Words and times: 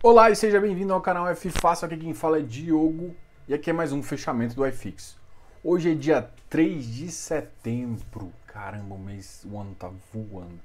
Olá 0.00 0.30
e 0.30 0.36
seja 0.36 0.60
bem-vindo 0.60 0.94
ao 0.94 1.00
canal 1.00 1.28
F 1.30 1.50
Fácil, 1.50 1.86
aqui 1.86 1.96
quem 1.96 2.14
fala 2.14 2.38
é 2.38 2.40
Diogo 2.40 3.16
e 3.48 3.54
aqui 3.54 3.70
é 3.70 3.72
mais 3.72 3.92
um 3.92 4.00
fechamento 4.00 4.54
do 4.54 4.64
iFix. 4.64 5.16
Hoje 5.62 5.90
é 5.90 5.94
dia 5.96 6.30
3 6.48 6.86
de 6.86 7.10
setembro, 7.10 8.32
caramba, 8.46 8.94
o 8.94 8.98
mês, 8.98 9.44
o 9.50 9.58
ano 9.58 9.74
tá 9.74 9.90
voando. 10.14 10.60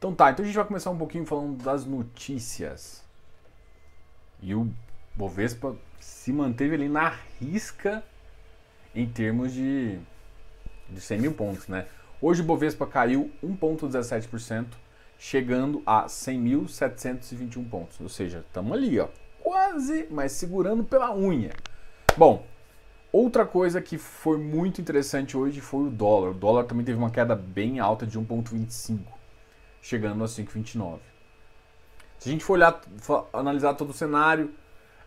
Então 0.00 0.14
tá, 0.14 0.30
então 0.30 0.42
a 0.42 0.46
gente 0.46 0.56
vai 0.56 0.64
começar 0.64 0.88
um 0.88 0.96
pouquinho 0.96 1.26
falando 1.26 1.62
das 1.62 1.84
notícias. 1.84 3.04
E 4.40 4.54
o 4.54 4.72
Bovespa 5.14 5.76
se 5.98 6.32
manteve 6.32 6.74
ali 6.74 6.88
na 6.88 7.12
risca 7.38 8.02
em 8.94 9.06
termos 9.06 9.52
de, 9.52 9.98
de 10.88 11.00
100 11.02 11.20
mil 11.20 11.34
pontos, 11.34 11.68
né? 11.68 11.86
Hoje 12.18 12.40
o 12.40 12.44
Bovespa 12.44 12.86
caiu 12.86 13.30
1,17%, 13.44 14.68
chegando 15.18 15.82
a 15.84 16.06
100.721 16.06 17.68
pontos. 17.68 18.00
Ou 18.00 18.08
seja, 18.08 18.38
estamos 18.38 18.72
ali, 18.72 18.98
ó, 18.98 19.08
quase, 19.42 20.06
mas 20.10 20.32
segurando 20.32 20.82
pela 20.82 21.14
unha. 21.14 21.52
Bom, 22.16 22.46
outra 23.12 23.44
coisa 23.44 23.82
que 23.82 23.98
foi 23.98 24.38
muito 24.38 24.80
interessante 24.80 25.36
hoje 25.36 25.60
foi 25.60 25.88
o 25.88 25.90
dólar. 25.90 26.30
O 26.30 26.34
dólar 26.34 26.64
também 26.64 26.86
teve 26.86 26.96
uma 26.96 27.10
queda 27.10 27.36
bem 27.36 27.80
alta 27.80 28.06
de 28.06 28.18
1,25 28.18 29.19
chegando 29.80 30.22
a 30.22 30.26
5,29. 30.26 30.98
Se 32.18 32.28
a 32.28 32.32
gente 32.32 32.44
for 32.44 32.54
olhar, 32.54 32.80
for 32.98 33.28
analisar 33.32 33.74
todo 33.74 33.90
o 33.90 33.94
cenário, 33.94 34.52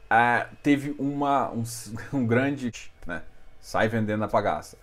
é, 0.09 0.47
teve 0.61 0.95
uma, 0.97 1.51
um, 1.51 1.63
um, 2.13 2.25
grande. 2.25 2.71
Né, 3.05 3.21
sai 3.59 3.87
vendendo 3.87 4.19
na 4.19 4.27
pagaça. 4.27 4.77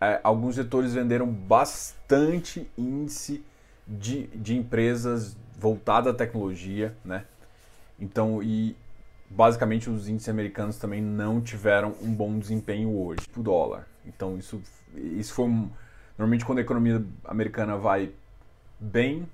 É, 0.00 0.20
alguns 0.22 0.56
setores 0.56 0.94
venderam 0.94 1.26
bastante 1.26 2.70
índice 2.76 3.44
de, 3.86 4.26
de 4.28 4.56
empresas 4.56 5.36
voltadas 5.58 6.12
à 6.12 6.16
tecnologia, 6.16 6.96
né? 7.04 7.24
Então, 7.98 8.42
e 8.42 8.76
basicamente 9.30 9.88
os 9.88 10.08
índices 10.08 10.28
americanos 10.28 10.76
também 10.76 11.00
não 11.00 11.40
tiveram 11.40 11.94
um 12.02 12.12
bom 12.12 12.38
desempenho 12.38 12.96
hoje, 12.98 13.20
o 13.36 13.42
dólar. 13.42 13.86
Então, 14.04 14.36
isso, 14.36 14.60
isso 14.94 15.32
foi 15.32 15.46
um, 15.46 15.70
normalmente 16.18 16.44
quando 16.44 16.58
a 16.58 16.60
economia 16.62 17.04
americana 17.24 17.76
vai 17.76 18.12
bem, 18.84 19.28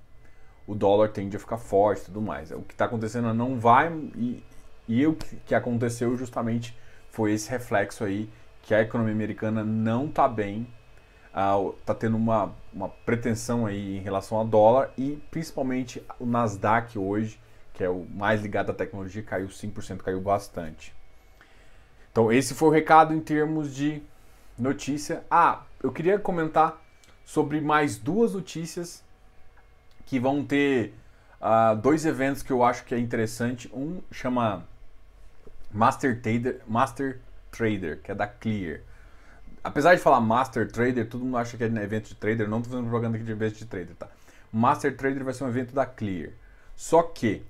o 0.66 0.74
dólar 0.74 1.08
tende 1.08 1.36
a 1.36 1.40
ficar 1.40 1.58
forte 1.58 2.02
e 2.02 2.04
tudo 2.06 2.22
mais. 2.22 2.50
O 2.52 2.62
que 2.62 2.74
está 2.74 2.84
acontecendo 2.84 3.32
não 3.34 3.58
vai. 3.58 3.92
E, 4.16 4.44
e 4.88 5.06
o 5.06 5.14
que 5.14 5.54
aconteceu 5.54 6.16
justamente 6.16 6.76
foi 7.10 7.32
esse 7.32 7.50
reflexo 7.50 8.04
aí 8.04 8.30
que 8.62 8.74
a 8.74 8.80
economia 8.80 9.12
americana 9.12 9.64
não 9.64 10.06
está 10.06 10.28
bem, 10.28 10.66
está 11.80 11.94
tendo 11.94 12.16
uma, 12.16 12.54
uma 12.72 12.88
pretensão 12.88 13.66
aí 13.66 13.96
em 13.96 14.00
relação 14.00 14.38
ao 14.38 14.46
dólar 14.46 14.92
e 14.96 15.22
principalmente 15.30 16.04
o 16.18 16.26
Nasdaq 16.26 16.98
hoje, 16.98 17.40
que 17.72 17.82
é 17.82 17.88
o 17.88 18.04
mais 18.04 18.42
ligado 18.42 18.70
à 18.70 18.74
tecnologia, 18.74 19.22
caiu 19.22 19.48
5%, 19.48 19.98
caiu 19.98 20.20
bastante. 20.20 20.94
Então 22.12 22.32
esse 22.32 22.54
foi 22.54 22.68
o 22.68 22.72
recado 22.72 23.14
em 23.14 23.20
termos 23.20 23.74
de 23.74 24.02
notícia. 24.58 25.24
Ah, 25.30 25.62
eu 25.82 25.90
queria 25.90 26.18
comentar 26.18 26.80
sobre 27.24 27.60
mais 27.60 27.96
duas 27.96 28.34
notícias 28.34 29.02
que 30.10 30.18
vão 30.18 30.44
ter 30.44 30.92
uh, 31.40 31.76
dois 31.76 32.04
eventos 32.04 32.42
que 32.42 32.50
eu 32.50 32.64
acho 32.64 32.84
que 32.84 32.92
é 32.92 32.98
interessante. 32.98 33.70
Um 33.72 34.02
chama 34.10 34.66
Master 35.70 36.20
Trader, 36.20 36.60
Master 36.66 37.20
Trader, 37.52 38.00
que 38.02 38.10
é 38.10 38.14
da 38.16 38.26
Clear. 38.26 38.80
Apesar 39.62 39.94
de 39.94 40.00
falar 40.00 40.20
Master 40.20 40.68
Trader, 40.68 41.08
todo 41.08 41.24
mundo 41.24 41.36
acha 41.36 41.56
que 41.56 41.62
é 41.62 41.66
evento 41.68 42.08
de 42.08 42.16
trader. 42.16 42.48
Não 42.48 42.58
estou 42.58 42.72
fazendo 42.72 42.88
propaganda 42.88 43.18
aqui 43.18 43.24
de 43.24 43.30
evento 43.30 43.54
de 43.58 43.66
trader, 43.66 43.94
tá? 43.94 44.08
Master 44.52 44.96
Trader 44.96 45.22
vai 45.22 45.32
ser 45.32 45.44
um 45.44 45.48
evento 45.48 45.72
da 45.72 45.86
Clear. 45.86 46.30
Só 46.74 47.04
que 47.04 47.44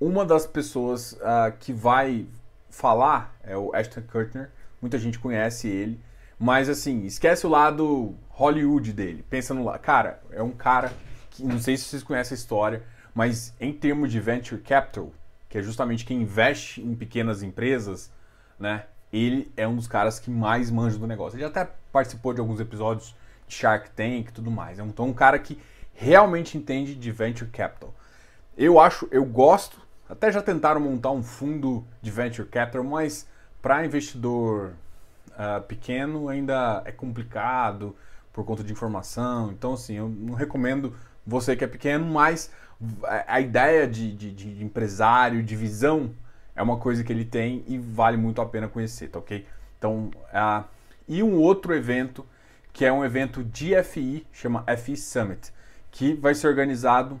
uma 0.00 0.24
das 0.24 0.46
pessoas 0.46 1.14
uh, 1.14 1.52
que 1.58 1.72
vai 1.72 2.28
falar 2.70 3.34
é 3.42 3.56
o 3.56 3.74
Ashton 3.74 4.02
Kutcher. 4.02 4.52
Muita 4.80 4.98
gente 4.98 5.18
conhece 5.18 5.66
ele. 5.66 6.00
Mas 6.38 6.68
assim, 6.68 7.06
esquece 7.06 7.44
o 7.44 7.50
lado 7.50 8.14
Hollywood 8.28 8.92
dele. 8.92 9.24
Pensa 9.28 9.52
no 9.52 9.64
lado. 9.64 9.80
Cara, 9.80 10.22
é 10.30 10.42
um 10.44 10.52
cara 10.52 10.92
não 11.40 11.58
sei 11.58 11.76
se 11.76 11.84
vocês 11.84 12.02
conhecem 12.02 12.34
a 12.34 12.38
história, 12.38 12.82
mas 13.14 13.54
em 13.60 13.72
termos 13.72 14.10
de 14.10 14.20
venture 14.20 14.60
capital, 14.60 15.12
que 15.48 15.58
é 15.58 15.62
justamente 15.62 16.04
quem 16.04 16.22
investe 16.22 16.82
em 16.82 16.94
pequenas 16.94 17.42
empresas, 17.42 18.10
né? 18.58 18.86
Ele 19.12 19.52
é 19.56 19.66
um 19.68 19.76
dos 19.76 19.86
caras 19.86 20.18
que 20.18 20.30
mais 20.30 20.70
manja 20.70 20.98
do 20.98 21.06
negócio. 21.06 21.36
Ele 21.36 21.44
até 21.44 21.70
participou 21.92 22.34
de 22.34 22.40
alguns 22.40 22.58
episódios 22.58 23.14
de 23.46 23.54
Shark 23.54 23.90
Tank 23.90 24.28
e 24.28 24.32
tudo 24.32 24.50
mais. 24.50 24.80
Então, 24.80 25.06
é 25.06 25.08
um 25.08 25.12
cara 25.12 25.38
que 25.38 25.60
realmente 25.92 26.58
entende 26.58 26.96
de 26.96 27.12
venture 27.12 27.48
capital. 27.50 27.94
Eu 28.56 28.80
acho, 28.80 29.08
eu 29.12 29.24
gosto. 29.24 29.80
Até 30.08 30.32
já 30.32 30.42
tentaram 30.42 30.80
montar 30.80 31.12
um 31.12 31.22
fundo 31.22 31.84
de 32.02 32.10
venture 32.10 32.48
capital, 32.48 32.82
mas 32.82 33.28
para 33.62 33.86
investidor 33.86 34.72
uh, 35.30 35.62
pequeno 35.62 36.28
ainda 36.28 36.82
é 36.84 36.92
complicado 36.92 37.94
por 38.32 38.44
conta 38.44 38.64
de 38.64 38.72
informação. 38.72 39.52
Então, 39.52 39.74
assim, 39.74 39.94
eu 39.94 40.08
não 40.08 40.34
recomendo 40.34 40.94
você 41.26 41.56
que 41.56 41.64
é 41.64 41.66
pequeno, 41.66 42.04
mas 42.06 42.50
a 43.26 43.40
ideia 43.40 43.86
de, 43.86 44.14
de, 44.14 44.30
de, 44.32 44.64
empresário, 44.64 45.42
de 45.42 45.56
visão, 45.56 46.14
é 46.54 46.62
uma 46.62 46.76
coisa 46.78 47.02
que 47.02 47.12
ele 47.12 47.24
tem 47.24 47.64
e 47.66 47.78
vale 47.78 48.16
muito 48.16 48.40
a 48.40 48.46
pena 48.46 48.68
conhecer, 48.68 49.08
tá 49.08 49.18
ok? 49.18 49.46
Então, 49.78 50.10
uh, 50.32 50.64
e 51.08 51.22
um 51.22 51.34
outro 51.34 51.74
evento, 51.74 52.26
que 52.72 52.84
é 52.84 52.92
um 52.92 53.04
evento 53.04 53.42
de 53.42 53.80
FI, 53.82 54.26
chama 54.32 54.64
FI 54.76 54.96
Summit, 54.96 55.52
que 55.90 56.14
vai 56.14 56.34
ser 56.34 56.48
organizado 56.48 57.20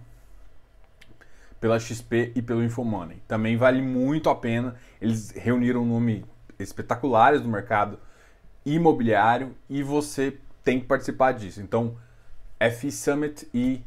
pela 1.60 1.78
XP 1.78 2.32
e 2.34 2.42
pelo 2.42 2.62
Infomoney. 2.62 3.22
Também 3.26 3.56
vale 3.56 3.80
muito 3.80 4.28
a 4.28 4.34
pena, 4.34 4.76
eles 5.00 5.30
reuniram 5.30 5.84
nome 5.84 6.24
espetaculares 6.58 7.40
do 7.40 7.48
mercado 7.48 7.98
imobiliário 8.64 9.54
e 9.68 9.82
você 9.82 10.38
tem 10.62 10.80
que 10.80 10.86
participar 10.86 11.32
disso. 11.32 11.60
Então, 11.60 11.96
FI 12.60 12.92
Summit 12.92 13.48
e 13.52 13.82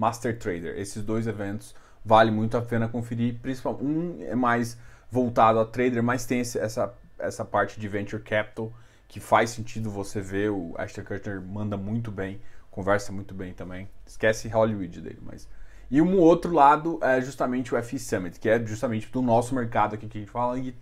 Master 0.00 0.38
Trader. 0.38 0.78
Esses 0.78 1.04
dois 1.04 1.26
eventos 1.26 1.74
vale 2.02 2.30
muito 2.30 2.56
a 2.56 2.62
pena 2.62 2.88
conferir. 2.88 3.38
Principalmente 3.42 3.84
um 3.84 4.22
é 4.22 4.34
mais 4.34 4.78
voltado 5.10 5.58
a 5.58 5.66
trader, 5.66 6.02
mas 6.02 6.24
tem 6.24 6.40
essa, 6.40 6.94
essa 7.18 7.44
parte 7.44 7.78
de 7.78 7.86
venture 7.86 8.22
capital 8.22 8.72
que 9.06 9.20
faz 9.20 9.50
sentido 9.50 9.90
você 9.90 10.22
ver. 10.22 10.50
O 10.50 10.74
Ashton 10.78 11.04
Kutcher 11.04 11.42
manda 11.42 11.76
muito 11.76 12.10
bem, 12.10 12.40
conversa 12.70 13.12
muito 13.12 13.34
bem 13.34 13.52
também. 13.52 13.90
Esquece 14.06 14.48
Hollywood 14.48 15.02
dele, 15.02 15.20
mas 15.20 15.46
e 15.90 16.00
um 16.00 16.18
outro 16.18 16.52
lado 16.52 16.98
é 17.02 17.20
justamente 17.20 17.74
o 17.74 17.82
FI 17.82 17.98
Summit, 17.98 18.38
que 18.38 18.48
é 18.48 18.64
justamente 18.64 19.10
do 19.10 19.20
nosso 19.20 19.54
mercado 19.54 19.96
aqui 19.96 20.06
que 20.06 20.18
a 20.18 20.20
gente 20.20 20.30
fala 20.30 20.56
e 20.56 20.74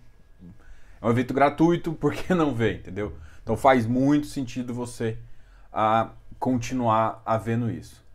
é 1.01 1.05
um 1.05 1.09
evento 1.09 1.33
gratuito, 1.33 1.91
por 1.93 2.13
que 2.13 2.33
não 2.33 2.53
ver, 2.53 2.77
entendeu? 2.77 3.13
Então 3.41 3.57
faz 3.57 3.87
muito 3.87 4.27
sentido 4.27 4.73
você 4.73 5.17
uh, 5.73 6.09
continuar 6.37 7.21
a 7.25 7.37
vendo 7.37 7.71
isso. 7.71 8.07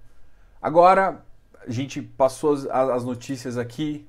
Agora, 0.65 1.23
a 1.61 1.71
gente 1.71 2.01
passou 2.01 2.55
as, 2.55 2.65
as 2.65 3.05
notícias 3.05 3.59
aqui, 3.59 4.09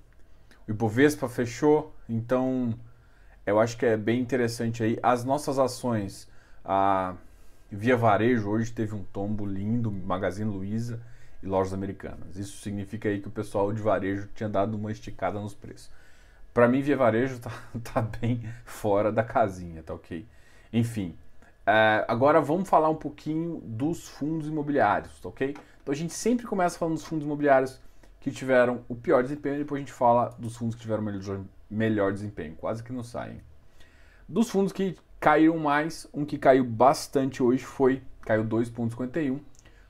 o 0.66 0.71
Ibovespa 0.71 1.27
fechou, 1.27 1.93
então 2.07 2.73
eu 3.45 3.59
acho 3.59 3.75
que 3.75 3.85
é 3.85 3.97
bem 3.97 4.21
interessante 4.21 4.81
aí. 4.81 4.97
As 5.03 5.25
nossas 5.25 5.59
ações, 5.59 6.29
a 6.63 7.13
Via 7.69 7.97
Varejo 7.97 8.49
hoje 8.49 8.71
teve 8.71 8.95
um 8.95 9.03
tombo 9.03 9.45
lindo, 9.45 9.91
Magazine 9.91 10.49
Luiza 10.49 11.01
e 11.43 11.45
lojas 11.45 11.73
americanas. 11.73 12.38
Isso 12.38 12.63
significa 12.63 13.09
aí 13.09 13.19
que 13.19 13.27
o 13.27 13.31
pessoal 13.31 13.73
de 13.73 13.81
varejo 13.81 14.29
tinha 14.33 14.47
dado 14.47 14.77
uma 14.77 14.93
esticada 14.93 15.37
nos 15.37 15.53
preços. 15.53 15.91
Para 16.53 16.69
mim, 16.69 16.81
Via 16.81 16.96
Varejo 16.96 17.37
tá, 17.43 17.52
tá 17.84 18.02
bem 18.02 18.49
fora 18.63 19.11
da 19.11 19.25
casinha, 19.25 19.84
tá 19.84 19.93
ok? 19.93 20.25
Enfim, 20.72 21.17
é, 21.66 22.06
agora 22.08 22.40
vamos 22.40 22.70
falar 22.70 22.90
um 22.90 22.96
pouquinho 22.96 23.59
dos 23.64 24.08
fundos 24.08 24.47
imobiliários, 24.47 25.20
tá 25.20 25.29
ok? 25.29 25.56
Então 25.82 25.91
a 25.91 25.96
gente 25.96 26.14
sempre 26.14 26.46
começa 26.46 26.78
falando 26.78 26.96
dos 26.96 27.06
fundos 27.06 27.26
imobiliários 27.26 27.79
que 28.20 28.32
tiveram 28.32 28.84
o 28.88 28.96
pior 28.96 29.23
desempenho 29.23 29.56
e 29.56 29.59
depois 29.59 29.79
a 29.79 29.85
gente 29.85 29.94
fala 29.94 30.35
dos 30.38 30.56
fundos 30.56 30.76
que 30.76 30.82
tiveram 30.82 31.03
melhor, 31.03 31.41
melhor 31.70 32.14
desempenho. 32.14 32.56
Quase 32.56 32.84
que 32.84 32.91
não 32.91 33.03
saem. 33.03 33.41
Dos 34.28 34.50
fundos 34.50 34.72
que 34.72 34.97
caíram 35.20 35.58
mais, 35.58 36.08
um 36.14 36.26
que 36.26 36.38
caiu 36.38 36.64
bastante 36.64 37.41
hoje 37.41 37.64
foi, 37.64 38.02
caiu 38.22 38.44
2,51, 38.44 39.40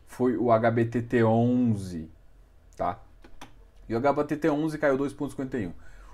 foi 0.06 0.38
o 0.38 0.46
HBTT11, 0.46 2.08
tá? 2.76 3.00
E 3.88 3.96
o 3.96 4.02
HBTT11 4.02 4.78
caiu 4.78 4.98
2,51. 4.98 5.72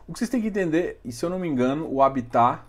O 0.08 0.14
que 0.14 0.20
vocês 0.20 0.30
têm 0.30 0.42
que 0.42 0.48
entender, 0.48 1.00
e 1.06 1.12
se 1.12 1.24
eu 1.24 1.30
não 1.30 1.40
me 1.40 1.48
engano, 1.48 1.88
o 1.92 2.02
Habitat 2.02 2.64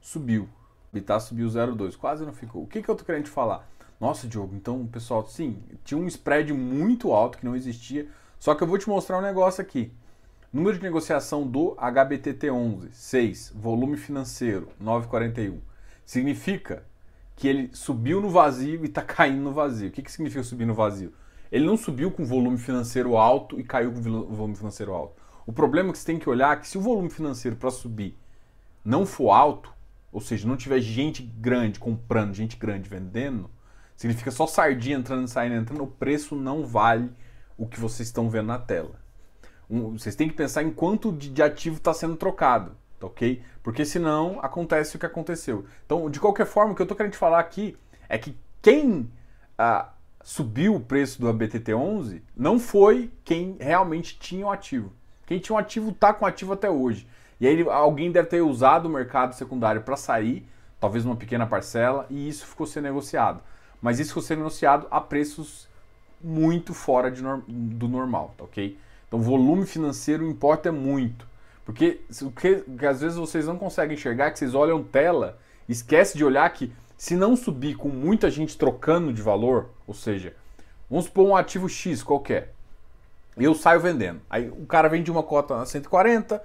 subiu. 0.00 0.48
O 0.92 0.96
Habitat 0.96 1.22
subiu 1.22 1.46
0,2, 1.46 1.96
quase 1.96 2.24
não 2.24 2.32
ficou. 2.32 2.62
O 2.62 2.66
que, 2.66 2.82
que 2.82 2.88
eu 2.88 2.96
tô 2.96 3.04
querendo 3.04 3.24
te 3.24 3.30
falar? 3.30 3.68
Nossa, 4.00 4.26
Diogo, 4.26 4.56
então, 4.56 4.86
pessoal, 4.86 5.26
sim, 5.26 5.62
tinha 5.84 5.98
um 5.98 6.06
spread 6.06 6.52
muito 6.52 7.12
alto 7.12 7.38
que 7.38 7.44
não 7.44 7.54
existia. 7.54 8.08
Só 8.38 8.54
que 8.54 8.62
eu 8.62 8.66
vou 8.66 8.78
te 8.78 8.88
mostrar 8.88 9.18
um 9.18 9.22
negócio 9.22 9.60
aqui. 9.62 9.92
Número 10.52 10.76
de 10.76 10.82
negociação 10.82 11.46
do 11.46 11.76
HBTT11, 11.76 12.88
6. 12.90 13.52
Volume 13.54 13.96
financeiro, 13.96 14.68
941. 14.80 15.60
Significa 16.04 16.82
que 17.36 17.46
ele 17.46 17.70
subiu 17.72 18.20
no 18.20 18.28
vazio 18.28 18.82
e 18.84 18.88
está 18.88 19.02
caindo 19.04 19.42
no 19.42 19.52
vazio. 19.52 19.88
O 19.88 19.92
que, 19.92 20.02
que 20.02 20.10
significa 20.10 20.42
subir 20.42 20.66
no 20.66 20.74
vazio? 20.74 21.12
Ele 21.52 21.66
não 21.66 21.76
subiu 21.76 22.10
com 22.10 22.24
volume 22.24 22.58
financeiro 22.58 23.16
alto 23.16 23.60
e 23.60 23.62
caiu 23.62 23.92
com 23.92 24.00
volume 24.00 24.56
financeiro 24.56 24.92
alto. 24.92 25.14
O 25.46 25.52
problema 25.52 25.92
que 25.92 25.98
você 25.98 26.06
tem 26.06 26.18
que 26.18 26.28
olhar 26.28 26.56
é 26.56 26.60
que 26.60 26.66
se 26.66 26.78
o 26.78 26.80
volume 26.80 27.10
financeiro 27.10 27.56
para 27.56 27.70
subir 27.70 28.16
não 28.84 29.04
for 29.04 29.30
alto, 29.30 29.72
ou 30.12 30.20
seja, 30.20 30.46
não 30.46 30.56
tiver 30.56 30.80
gente 30.80 31.22
grande 31.22 31.78
comprando, 31.78 32.34
gente 32.34 32.56
grande 32.56 32.88
vendendo, 32.88 33.50
significa 33.96 34.30
só 34.30 34.46
sardinha 34.46 34.96
entrando 34.96 35.26
e 35.26 35.30
saindo, 35.30 35.54
entrando, 35.54 35.82
o 35.82 35.86
preço 35.86 36.34
não 36.34 36.64
vale 36.64 37.12
o 37.56 37.66
que 37.66 37.78
vocês 37.78 38.08
estão 38.08 38.30
vendo 38.30 38.46
na 38.46 38.58
tela. 38.58 38.98
Um, 39.68 39.96
vocês 39.96 40.16
têm 40.16 40.28
que 40.28 40.34
pensar 40.34 40.62
em 40.62 40.70
quanto 40.70 41.12
de, 41.12 41.28
de 41.30 41.42
ativo 41.42 41.76
está 41.76 41.94
sendo 41.94 42.16
trocado, 42.16 42.76
tá 42.98 43.06
ok? 43.06 43.42
Porque 43.62 43.84
senão 43.84 44.40
acontece 44.42 44.96
o 44.96 44.98
que 44.98 45.06
aconteceu. 45.06 45.64
Então, 45.86 46.10
de 46.10 46.18
qualquer 46.18 46.46
forma, 46.46 46.72
o 46.72 46.74
que 46.74 46.82
eu 46.82 46.84
estou 46.84 46.96
querendo 46.96 47.12
te 47.12 47.18
falar 47.18 47.38
aqui 47.38 47.76
é 48.08 48.18
que 48.18 48.36
quem 48.60 49.10
ah, 49.56 49.92
subiu 50.24 50.74
o 50.74 50.80
preço 50.80 51.20
do 51.20 51.32
ABTT11 51.32 52.22
não 52.36 52.58
foi 52.58 53.12
quem 53.24 53.56
realmente 53.60 54.18
tinha 54.18 54.46
o 54.46 54.50
ativo. 54.50 54.92
Quem 55.26 55.38
tinha 55.38 55.54
o 55.54 55.58
ativo 55.58 55.90
está 55.90 56.12
com 56.12 56.24
o 56.24 56.28
ativo 56.28 56.52
até 56.52 56.68
hoje. 56.68 57.06
E 57.40 57.46
aí 57.46 57.62
alguém 57.68 58.12
deve 58.12 58.28
ter 58.28 58.42
usado 58.42 58.86
o 58.86 58.90
mercado 58.90 59.34
secundário 59.34 59.80
para 59.82 59.96
sair, 59.96 60.46
talvez 60.78 61.04
uma 61.04 61.16
pequena 61.16 61.46
parcela, 61.46 62.06
e 62.10 62.28
isso 62.28 62.46
ficou 62.46 62.66
sendo 62.66 62.84
negociado. 62.84 63.40
Mas 63.80 63.98
isso 63.98 64.10
ficou 64.10 64.22
sendo 64.22 64.38
negociado 64.38 64.86
a 64.90 65.00
preços 65.00 65.68
muito 66.22 66.74
fora 66.74 67.10
de, 67.10 67.22
do 67.48 67.88
normal, 67.88 68.34
tá 68.36 68.44
ok? 68.44 68.78
Então 69.08 69.20
volume 69.20 69.64
financeiro 69.64 70.26
importa 70.26 70.70
muito. 70.70 71.26
Porque 71.64 72.00
o 72.22 72.30
que, 72.30 72.64
que 72.78 72.86
às 72.86 73.00
vezes 73.00 73.16
vocês 73.16 73.46
não 73.46 73.56
conseguem 73.56 73.94
enxergar, 73.94 74.30
que 74.30 74.38
vocês 74.38 74.54
olham 74.54 74.82
tela, 74.82 75.38
esquece 75.68 76.18
de 76.18 76.24
olhar 76.24 76.48
que 76.52 76.72
se 76.96 77.16
não 77.16 77.34
subir 77.36 77.76
com 77.76 77.88
muita 77.88 78.30
gente 78.30 78.58
trocando 78.58 79.12
de 79.12 79.22
valor, 79.22 79.70
ou 79.86 79.94
seja, 79.94 80.34
vamos 80.88 81.06
supor 81.06 81.26
um 81.26 81.34
ativo 81.34 81.68
X 81.68 82.02
qualquer, 82.02 82.52
eu 83.36 83.54
saio 83.54 83.80
vendendo. 83.80 84.20
Aí 84.28 84.50
o 84.50 84.66
cara 84.66 84.88
vende 84.88 85.10
uma 85.10 85.22
cota 85.22 85.56
a 85.56 85.64
140, 85.64 86.42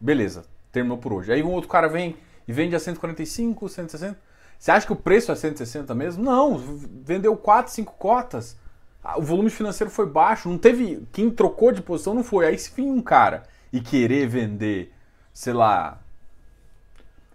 Beleza, 0.00 0.44
terminou 0.72 0.98
por 0.98 1.12
hoje. 1.12 1.32
Aí 1.32 1.42
um 1.42 1.52
outro 1.52 1.68
cara 1.68 1.88
vem 1.88 2.16
e 2.46 2.52
vende 2.52 2.74
a 2.74 2.80
145, 2.80 3.68
160. 3.68 4.18
Você 4.58 4.70
acha 4.70 4.86
que 4.86 4.92
o 4.92 4.96
preço 4.96 5.30
é 5.30 5.34
160 5.36 5.94
mesmo? 5.94 6.24
Não, 6.24 6.58
vendeu 6.58 7.36
4, 7.36 7.72
5 7.72 7.94
cotas. 7.98 8.56
O 9.16 9.22
volume 9.22 9.50
financeiro 9.50 9.90
foi 9.90 10.06
baixo, 10.06 10.48
não 10.48 10.58
teve. 10.58 11.06
Quem 11.12 11.30
trocou 11.30 11.70
de 11.70 11.80
posição 11.80 12.14
não 12.14 12.24
foi. 12.24 12.46
Aí 12.46 12.58
se 12.58 12.72
vir 12.74 12.82
um 12.82 13.00
cara 13.00 13.44
e 13.72 13.80
querer 13.80 14.26
vender, 14.26 14.92
sei 15.32 15.52
lá, 15.52 16.00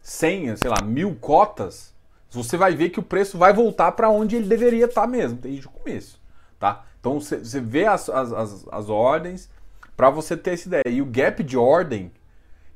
100, 0.02 0.58
sei 0.58 0.70
lá, 0.70 0.82
mil 0.84 1.16
cotas, 1.16 1.94
você 2.30 2.58
vai 2.58 2.76
ver 2.76 2.90
que 2.90 3.00
o 3.00 3.04
preço 3.04 3.38
vai 3.38 3.54
voltar 3.54 3.94
para 3.94 4.10
onde 4.10 4.36
ele 4.36 4.48
deveria 4.48 4.86
estar 4.86 5.02
tá 5.02 5.08
mesmo, 5.08 5.38
desde 5.38 5.68
o 5.68 5.72
começo. 5.72 6.20
Tá? 6.60 6.86
Então 7.00 7.20
você 7.20 7.62
vê 7.62 7.86
as, 7.86 8.10
as, 8.10 8.34
as, 8.34 8.66
as 8.70 8.90
ordens 8.90 9.50
para 9.96 10.10
você 10.10 10.36
ter 10.36 10.52
essa 10.52 10.68
ideia. 10.68 10.90
E 10.90 11.02
o 11.02 11.06
gap 11.06 11.42
de 11.44 11.58
ordem 11.58 12.12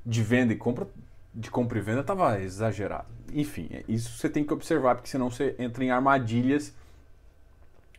de 0.07 0.23
venda 0.23 0.53
e 0.53 0.55
compra, 0.55 0.87
de 1.35 1.51
compra 1.51 1.77
e 1.77 1.81
venda 1.81 1.99
estava 1.99 2.39
exagerado. 2.39 3.07
Enfim, 3.33 3.67
é, 3.71 3.83
isso 3.89 4.17
você 4.17 4.29
tem 4.29 4.43
que 4.45 4.53
observar, 4.53 4.95
porque 4.95 5.09
senão 5.09 5.29
você 5.29 5.53
entra 5.59 5.83
em 5.83 5.91
armadilhas 5.91 6.73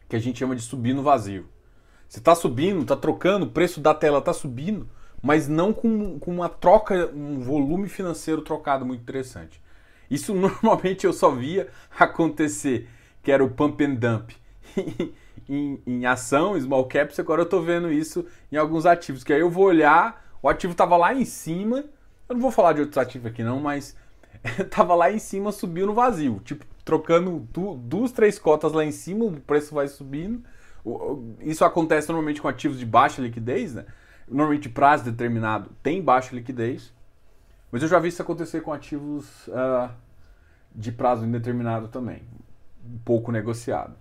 que 0.08 0.16
a 0.16 0.18
gente 0.18 0.38
chama 0.38 0.56
de 0.56 0.62
subir 0.62 0.94
no 0.94 1.02
vazio. 1.02 1.46
Você 2.08 2.18
está 2.18 2.34
subindo, 2.34 2.80
está 2.80 2.96
trocando, 2.96 3.44
o 3.44 3.50
preço 3.50 3.78
da 3.78 3.92
tela 3.92 4.20
está 4.20 4.32
subindo, 4.32 4.88
mas 5.22 5.46
não 5.46 5.70
com, 5.70 6.18
com 6.18 6.30
uma 6.30 6.48
troca, 6.48 7.10
um 7.14 7.40
volume 7.40 7.90
financeiro 7.90 8.40
trocado 8.40 8.86
muito 8.86 9.02
interessante. 9.02 9.60
Isso 10.10 10.32
normalmente 10.34 11.04
eu 11.04 11.12
só 11.12 11.30
via 11.30 11.68
acontecer, 11.98 12.88
que 13.22 13.30
era 13.30 13.44
o 13.44 13.50
pump 13.50 13.84
and 13.84 13.96
dump. 13.96 14.32
em, 15.46 15.82
em 15.86 16.06
ação, 16.06 16.58
small 16.58 16.86
caps, 16.86 17.20
agora 17.20 17.42
eu 17.42 17.44
estou 17.44 17.62
vendo 17.62 17.92
isso 17.92 18.24
em 18.50 18.56
alguns 18.56 18.86
ativos, 18.86 19.22
que 19.22 19.34
aí 19.34 19.40
eu 19.40 19.50
vou 19.50 19.64
olhar, 19.64 20.26
o 20.42 20.48
ativo 20.48 20.72
estava 20.72 20.96
lá 20.96 21.14
em 21.14 21.26
cima, 21.26 21.84
eu 22.28 22.34
não 22.34 22.40
vou 22.40 22.50
falar 22.50 22.74
de 22.74 22.80
outros 22.80 22.98
ativos 22.98 23.26
aqui 23.26 23.42
não, 23.42 23.60
mas 23.60 23.96
tava 24.70 24.94
lá 24.94 25.10
em 25.10 25.18
cima, 25.18 25.52
subiu 25.52 25.86
no 25.86 25.94
vazio. 25.94 26.40
Tipo, 26.44 26.64
trocando 26.84 27.40
du 27.52 27.76
duas, 27.76 28.12
três 28.12 28.38
cotas 28.38 28.72
lá 28.72 28.84
em 28.84 28.92
cima, 28.92 29.24
o 29.24 29.40
preço 29.40 29.74
vai 29.74 29.88
subindo. 29.88 30.42
Isso 31.40 31.64
acontece 31.64 32.08
normalmente 32.08 32.40
com 32.40 32.48
ativos 32.48 32.78
de 32.78 32.86
baixa 32.86 33.20
liquidez, 33.20 33.74
né? 33.74 33.86
Normalmente 34.26 34.68
prazo 34.68 35.04
determinado 35.04 35.70
tem 35.82 36.02
baixa 36.02 36.34
liquidez. 36.34 36.92
Mas 37.70 37.82
eu 37.82 37.88
já 37.88 37.98
vi 37.98 38.08
isso 38.08 38.22
acontecer 38.22 38.62
com 38.62 38.72
ativos 38.72 39.48
uh, 39.48 39.90
de 40.74 40.90
prazo 40.92 41.26
indeterminado 41.26 41.88
também. 41.88 42.22
Um 42.84 42.98
pouco 42.98 43.30
negociado. 43.30 43.94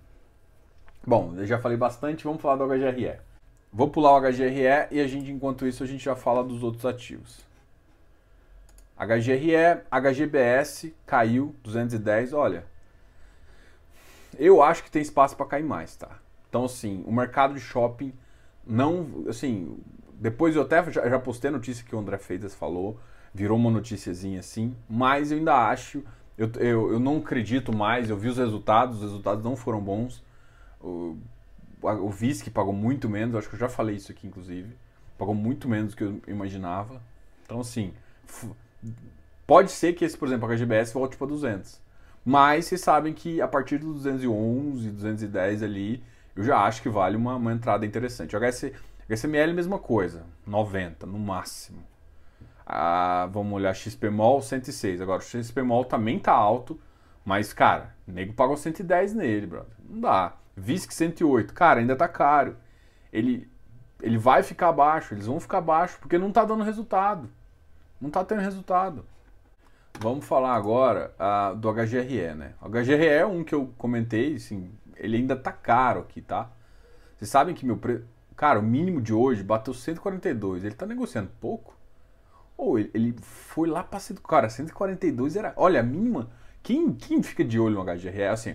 Bom, 1.06 1.34
eu 1.36 1.46
já 1.46 1.58
falei 1.58 1.76
bastante, 1.76 2.24
vamos 2.24 2.40
falar 2.40 2.56
do 2.56 2.66
HGRE. 2.66 3.18
Vou 3.72 3.88
pular 3.88 4.12
o 4.12 4.20
HGRE 4.20 4.88
e 4.90 5.00
a 5.00 5.06
gente, 5.06 5.30
enquanto 5.30 5.66
isso, 5.66 5.82
a 5.82 5.86
gente 5.86 6.04
já 6.04 6.16
fala 6.16 6.42
dos 6.42 6.62
outros 6.62 6.86
ativos. 6.86 7.47
HGRE, 8.98 9.82
HGBS 9.90 10.94
caiu 11.06 11.54
210, 11.62 12.32
olha. 12.32 12.66
Eu 14.36 14.62
acho 14.62 14.82
que 14.82 14.90
tem 14.90 15.00
espaço 15.00 15.36
para 15.36 15.46
cair 15.46 15.64
mais, 15.64 15.96
tá? 15.96 16.18
Então 16.48 16.64
assim, 16.64 17.04
o 17.06 17.12
mercado 17.12 17.54
de 17.54 17.60
shopping 17.60 18.12
não, 18.66 19.24
assim, 19.28 19.78
depois 20.14 20.54
eu 20.54 20.62
até 20.62 20.90
já, 20.90 21.08
já 21.08 21.18
postei 21.18 21.48
a 21.48 21.52
notícia 21.52 21.84
que 21.84 21.94
o 21.94 21.98
André 21.98 22.18
Feitas 22.18 22.54
falou, 22.54 23.00
virou 23.32 23.56
uma 23.56 23.70
noticiazinha 23.70 24.40
assim, 24.40 24.76
mas 24.88 25.30
eu 25.30 25.38
ainda 25.38 25.54
acho, 25.54 26.02
eu, 26.36 26.50
eu, 26.56 26.92
eu 26.92 27.00
não 27.00 27.18
acredito 27.18 27.74
mais, 27.74 28.10
eu 28.10 28.16
vi 28.16 28.28
os 28.28 28.36
resultados, 28.36 28.96
os 28.96 29.02
resultados 29.02 29.42
não 29.42 29.56
foram 29.56 29.80
bons. 29.80 30.22
O, 30.80 31.16
o 31.80 32.10
VISC 32.10 32.50
pagou 32.50 32.72
muito 32.72 33.08
menos, 33.08 33.34
acho 33.36 33.48
que 33.48 33.54
eu 33.54 33.58
já 33.60 33.68
falei 33.68 33.96
isso 33.96 34.12
aqui 34.12 34.26
inclusive, 34.26 34.76
pagou 35.16 35.34
muito 35.34 35.68
menos 35.68 35.94
do 35.94 35.96
que 35.96 36.04
eu 36.04 36.20
imaginava. 36.26 37.00
Então 37.44 37.60
assim, 37.60 37.94
Pode 39.46 39.70
ser 39.70 39.94
que 39.94 40.04
esse, 40.04 40.16
por 40.16 40.28
exemplo, 40.28 40.46
a 40.46 40.54
HGBS 40.54 40.92
volte 40.92 41.16
para 41.16 41.26
200. 41.26 41.80
Mas 42.24 42.66
vocês 42.66 42.80
sabem 42.80 43.14
que 43.14 43.40
a 43.40 43.48
partir 43.48 43.78
dos 43.78 44.02
211, 44.02 44.90
210 44.90 45.62
ali, 45.62 46.02
eu 46.36 46.44
já 46.44 46.58
acho 46.58 46.82
que 46.82 46.88
vale 46.88 47.16
uma, 47.16 47.36
uma 47.36 47.52
entrada 47.52 47.86
interessante. 47.86 48.36
O 48.36 48.40
HS, 48.40 48.72
HSML, 49.08 49.54
mesma 49.54 49.78
coisa, 49.78 50.26
90 50.46 51.06
no 51.06 51.18
máximo. 51.18 51.82
Ah, 52.66 53.26
vamos 53.32 53.54
olhar 53.54 53.74
XPMOL 53.74 54.42
106. 54.42 55.00
Agora, 55.00 55.20
o 55.20 55.24
XPMOL 55.24 55.86
também 55.86 56.18
tá 56.18 56.32
alto, 56.32 56.78
mas, 57.24 57.54
cara, 57.54 57.94
o 58.06 58.12
nego 58.12 58.34
pagou 58.34 58.56
110 58.56 59.14
nele, 59.14 59.46
brother. 59.46 59.72
Não 59.88 60.00
dá. 60.00 60.34
VISC 60.54 60.92
108, 60.92 61.54
cara, 61.54 61.80
ainda 61.80 61.96
tá 61.96 62.06
caro. 62.06 62.56
Ele, 63.10 63.50
ele 64.02 64.18
vai 64.18 64.42
ficar 64.42 64.72
baixo, 64.72 65.14
eles 65.14 65.26
vão 65.26 65.40
ficar 65.40 65.62
baixo, 65.62 65.96
porque 65.98 66.18
não 66.18 66.30
tá 66.30 66.44
dando 66.44 66.62
resultado. 66.62 67.30
Não 68.00 68.08
está 68.08 68.24
tendo 68.24 68.40
resultado. 68.40 69.04
Vamos 70.00 70.24
falar 70.24 70.54
agora 70.54 71.12
uh, 71.18 71.56
do 71.56 71.72
HGRE, 71.72 72.34
né? 72.34 72.54
O 72.62 72.68
HGRE 72.68 73.06
é 73.06 73.26
um 73.26 73.42
que 73.42 73.54
eu 73.54 73.72
comentei, 73.76 74.36
assim, 74.36 74.70
ele 74.96 75.16
ainda 75.16 75.34
tá 75.36 75.50
caro 75.50 76.00
aqui, 76.00 76.22
tá? 76.22 76.50
Vocês 77.16 77.30
sabem 77.30 77.54
que 77.54 77.66
meu 77.66 77.76
preço... 77.76 78.04
Cara, 78.36 78.60
o 78.60 78.62
mínimo 78.62 79.00
de 79.00 79.12
hoje 79.12 79.42
bateu 79.42 79.74
142. 79.74 80.62
Ele 80.62 80.74
tá 80.74 80.86
negociando 80.86 81.30
pouco? 81.40 81.76
Ou 82.56 82.78
ele, 82.78 82.90
ele 82.94 83.16
foi 83.20 83.68
lá 83.68 83.82
para... 83.82 83.98
Cara, 84.28 84.48
142 84.48 85.34
era... 85.34 85.52
Olha, 85.56 85.80
a 85.80 85.82
mínima... 85.82 86.30
Quem, 86.62 86.92
quem 86.92 87.22
fica 87.22 87.44
de 87.44 87.58
olho 87.58 87.82
no 87.82 87.84
HGRE, 87.84 88.24
assim... 88.24 88.54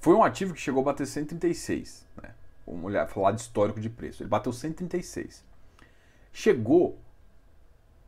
Foi 0.00 0.14
um 0.14 0.24
ativo 0.24 0.54
que 0.54 0.60
chegou 0.60 0.80
a 0.80 0.84
bater 0.86 1.06
136, 1.06 2.06
né? 2.22 2.30
Vamos 2.66 2.84
olhar, 2.84 3.06
falar 3.06 3.32
de 3.32 3.42
histórico 3.42 3.78
de 3.78 3.90
preço. 3.90 4.22
Ele 4.22 4.30
bateu 4.30 4.50
136. 4.50 5.44
Chegou 6.32 6.98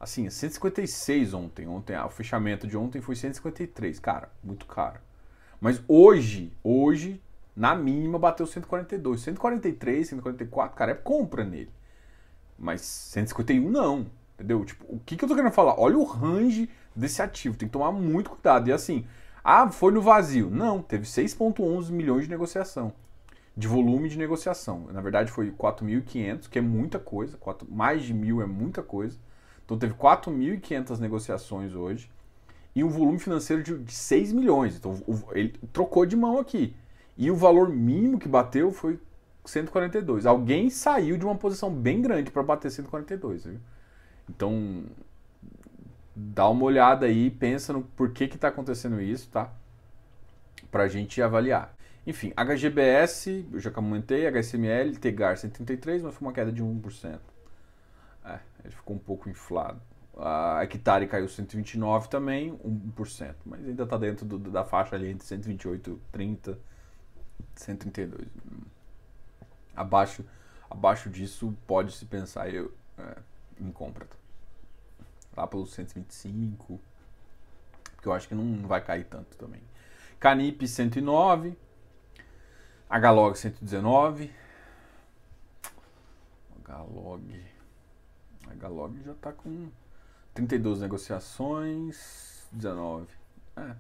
Assim, 0.03 0.29
156 0.29 1.33
ontem. 1.33 1.69
Ontem, 1.69 1.95
ah, 1.95 2.07
o 2.07 2.11
fechamento 2.11 2.67
de 2.67 2.77
ontem 2.77 3.01
foi 3.01 3.15
153. 3.15 4.01
Cara, 4.01 4.29
muito 4.43 4.67
caro. 4.67 4.99
Mas 5.61 5.81
hoje, 5.87 6.53
hoje, 6.61 7.23
na 7.55 7.73
mínima, 7.73 8.19
bateu 8.19 8.45
142. 8.45 9.21
143, 9.21 10.09
144, 10.09 10.77
cara, 10.77 10.91
é 10.91 10.95
compra 10.97 11.45
nele. 11.45 11.71
Mas 12.59 12.81
151 12.81 13.71
não. 13.71 14.09
Entendeu? 14.35 14.65
Tipo, 14.65 14.85
o 14.89 14.99
que, 15.07 15.17
que 15.17 15.25
eu 15.25 15.29
tô 15.29 15.37
querendo 15.37 15.53
falar? 15.53 15.79
Olha 15.79 15.97
o 15.97 16.03
range 16.03 16.69
desse 16.97 17.23
ativo. 17.23 17.57
Tem 17.57 17.69
que 17.69 17.73
tomar 17.73 17.93
muito 17.93 18.31
cuidado. 18.31 18.69
E 18.69 18.73
assim, 18.73 19.07
ah, 19.45 19.71
foi 19.71 19.93
no 19.93 20.03
vazio. 20.03 20.51
Não, 20.51 20.83
teve 20.83 21.05
6,11 21.05 21.93
milhões 21.93 22.25
de 22.25 22.31
negociação. 22.31 22.93
De 23.57 23.69
volume 23.69 24.09
de 24.09 24.19
negociação. 24.19 24.89
Na 24.91 25.01
verdade, 25.01 25.31
foi 25.31 25.53
4.500, 25.53 26.49
que 26.49 26.59
é 26.59 26.63
muita 26.63 26.99
coisa. 26.99 27.37
4, 27.37 27.69
mais 27.71 28.03
de 28.03 28.13
mil 28.13 28.43
é 28.43 28.47
muita 28.47 28.83
coisa. 28.83 29.17
Então 29.73 29.79
teve 29.79 29.95
4.500 29.95 30.99
negociações 30.99 31.75
hoje 31.75 32.11
e 32.75 32.85
um 32.85 32.91
volume 32.91 33.19
financeiro 33.19 33.63
de, 33.63 33.79
de 33.79 33.93
6 33.93 34.33
milhões. 34.33 34.77
Então 34.77 35.03
o, 35.07 35.19
ele 35.33 35.55
trocou 35.73 36.05
de 36.05 36.15
mão 36.15 36.39
aqui. 36.39 36.75
E 37.17 37.31
o 37.31 37.37
valor 37.37 37.71
mínimo 37.71 38.19
que 38.19 38.29
bateu 38.29 38.71
foi 38.71 39.01
142. 39.47 40.27
Alguém 40.27 40.69
saiu 40.69 41.17
de 41.17 41.25
uma 41.25 41.35
posição 41.35 41.73
bem 41.73 42.03
grande 42.03 42.31
para 42.31 42.43
bater 42.43 42.71
142, 42.71 43.47
viu? 43.47 43.61
Então, 44.29 44.85
dá 46.15 46.49
uma 46.49 46.65
olhada 46.65 47.07
aí, 47.07 47.31
pensa 47.31 47.73
no 47.73 47.83
porquê 47.83 48.29
que 48.29 48.37
está 48.37 48.49
acontecendo 48.49 49.01
isso, 49.01 49.29
tá? 49.31 49.51
Pra 50.71 50.87
gente 50.87 51.21
avaliar. 51.23 51.75
Enfim, 52.07 52.33
HGBS, 52.37 53.47
eu 53.51 53.61
já 53.61 53.71
comentei, 53.71 54.27
HSML, 54.27 54.97
Tegar 54.97 55.39
133, 55.39 56.03
mas 56.03 56.15
foi 56.15 56.29
uma 56.29 56.33
queda 56.33 56.53
de 56.53 56.63
1%. 56.63 57.32
Ele 58.65 58.75
ficou 58.75 58.97
um 58.97 58.99
pouco 58.99 59.29
inflado. 59.29 59.81
A 60.17 60.63
hectare 60.63 61.07
caiu 61.07 61.29
129 61.29 62.09
também, 62.09 62.53
1%, 62.59 63.35
mas 63.47 63.65
ainda 63.67 63.85
está 63.85 63.97
dentro 63.97 64.27
do, 64.27 64.39
da 64.39 64.65
faixa 64.65 64.95
ali 64.95 65.09
entre 65.09 65.27
128, 65.27 66.01
30, 66.13 66.59
132. 67.55 68.29
Abaixo, 69.75 70.25
abaixo 70.71 71.09
disso 71.09 71.57
pode 71.67 71.93
se 71.93 72.05
pensar 72.05 72.53
eu, 72.53 72.73
é, 72.99 73.17
em 73.59 73.73
compra. 73.73 74.07
Lá 75.35 75.47
pelos 75.47 75.73
125, 75.73 76.79
porque 77.97 78.07
eu 78.07 78.13
acho 78.13 78.29
que 78.29 78.35
não 78.35 78.67
vai 78.69 78.85
cair 78.85 79.05
tanto 79.05 79.35
também. 79.39 79.63
Canip 80.21 80.69
109, 80.69 81.57
Hlog 82.91 83.35
119. 83.39 84.31
Hlog. 88.61 88.95
Hlog 88.95 89.03
já 89.05 89.13
está 89.13 89.33
com 89.33 89.69
32 90.35 90.81
negociações, 90.81 92.47
19. 92.53 93.07
É. 93.57 93.75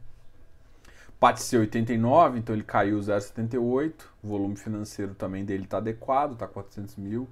PATC 1.19 1.57
89, 1.57 2.38
então 2.38 2.55
ele 2.55 2.64
caiu 2.64 2.99
0,78. 2.99 3.95
O 4.23 4.29
volume 4.29 4.57
financeiro 4.57 5.14
também 5.14 5.45
dele 5.45 5.64
está 5.64 5.79
adequado, 5.79 6.33
está 6.33 6.47
400 6.47 6.97
mil. 6.97 7.29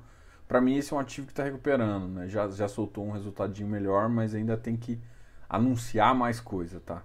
Para 0.47 0.61
mim, 0.61 0.77
esse 0.77 0.93
é 0.93 0.97
um 0.97 1.01
ativo 1.01 1.27
que 1.27 1.33
está 1.33 1.45
recuperando, 1.45 2.09
né? 2.09 2.29
Já, 2.29 2.49
já 2.49 2.69
soltou 2.69 3.07
um 3.07 3.11
resultadinho 3.11 3.69
melhor, 3.69 4.09
mas 4.09 4.35
ainda 4.35 4.57
tem 4.57 4.77
que 4.77 5.01
anunciar 5.49 6.15
mais 6.15 6.41
coisa, 6.41 6.81
tá? 6.81 7.03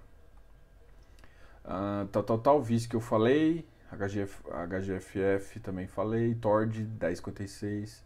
Uh, 1.64 2.06
tal, 2.12 2.22
tal, 2.22 2.38
tal, 2.38 2.62
vice 2.62 2.88
que 2.88 2.94
eu 2.94 3.00
falei. 3.00 3.66
HGF, 3.90 4.42
HGFF 4.68 5.60
também 5.60 5.86
falei. 5.86 6.34
Tord 6.36 6.84
1056. 7.00 8.04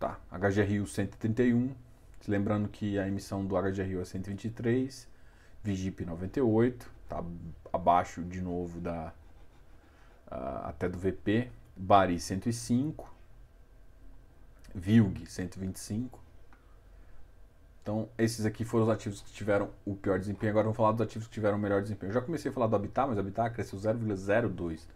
Tá. 0.00 0.18
HGRU 0.32 0.86
131. 0.86 1.74
Lembrando 2.26 2.68
que 2.70 2.98
a 2.98 3.06
emissão 3.06 3.44
do 3.44 3.54
HGRU 3.54 4.00
é 4.00 4.04
123. 4.04 5.06
Vigip 5.62 6.06
98. 6.06 6.90
Tá 7.06 7.22
abaixo 7.70 8.22
de 8.22 8.40
novo 8.40 8.80
da 8.80 9.12
uh, 10.26 10.66
até 10.68 10.88
do 10.88 10.98
VP. 10.98 11.52
Bari 11.76 12.18
105. 12.18 13.14
Vilg 14.74 15.26
125. 15.26 16.18
Então, 17.82 18.08
esses 18.16 18.46
aqui 18.46 18.64
foram 18.64 18.84
os 18.84 18.90
ativos 18.90 19.20
que 19.20 19.32
tiveram 19.32 19.70
o 19.84 19.94
pior 19.94 20.18
desempenho. 20.18 20.50
Agora 20.50 20.64
vamos 20.64 20.76
falar 20.78 20.92
dos 20.92 21.02
ativos 21.02 21.28
que 21.28 21.34
tiveram 21.34 21.58
o 21.58 21.60
melhor 21.60 21.82
desempenho. 21.82 22.08
Eu 22.10 22.14
já 22.14 22.22
comecei 22.22 22.50
a 22.50 22.54
falar 22.54 22.68
do 22.68 22.76
Habitat, 22.76 23.06
mas 23.06 23.18
o 23.18 23.20
Habitat 23.20 23.52
cresceu 23.52 23.78
0,02, 23.78 24.86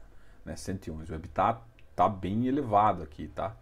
né, 0.47 0.57
111. 0.57 1.13
O 1.13 1.15
Habitat 1.15 1.61
está 1.91 2.09
bem 2.09 2.47
elevado 2.47 3.03
aqui, 3.03 3.29
tá? 3.29 3.55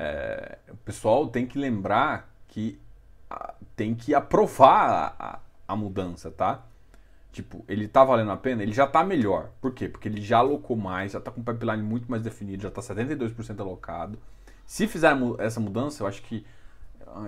É, 0.00 0.58
o 0.70 0.76
pessoal 0.76 1.26
tem 1.26 1.44
que 1.44 1.58
lembrar 1.58 2.32
que 2.46 2.80
a, 3.28 3.52
tem 3.74 3.96
que 3.96 4.14
aprovar 4.14 5.16
a, 5.18 5.40
a, 5.66 5.76
mudança, 5.76 6.30
tá? 6.30 6.64
Tipo, 7.32 7.64
ele 7.66 7.86
está 7.86 8.04
valendo 8.04 8.30
a 8.30 8.36
pena? 8.36 8.62
Ele 8.62 8.72
já 8.72 8.84
está 8.84 9.02
melhor. 9.02 9.50
Por 9.60 9.74
quê? 9.74 9.88
Porque 9.88 10.08
ele 10.08 10.20
já 10.20 10.38
alocou 10.38 10.76
mais, 10.76 11.12
já 11.12 11.18
está 11.18 11.32
com 11.32 11.40
o 11.40 11.44
pipeline 11.44 11.82
muito 11.82 12.08
mais 12.08 12.22
definido, 12.22 12.62
já 12.62 12.68
está 12.68 12.80
72% 12.80 13.58
alocado. 13.58 14.20
Se 14.64 14.86
fizer 14.86 15.16
essa 15.38 15.58
mudança, 15.58 16.04
eu 16.04 16.06
acho 16.06 16.22
que 16.22 16.46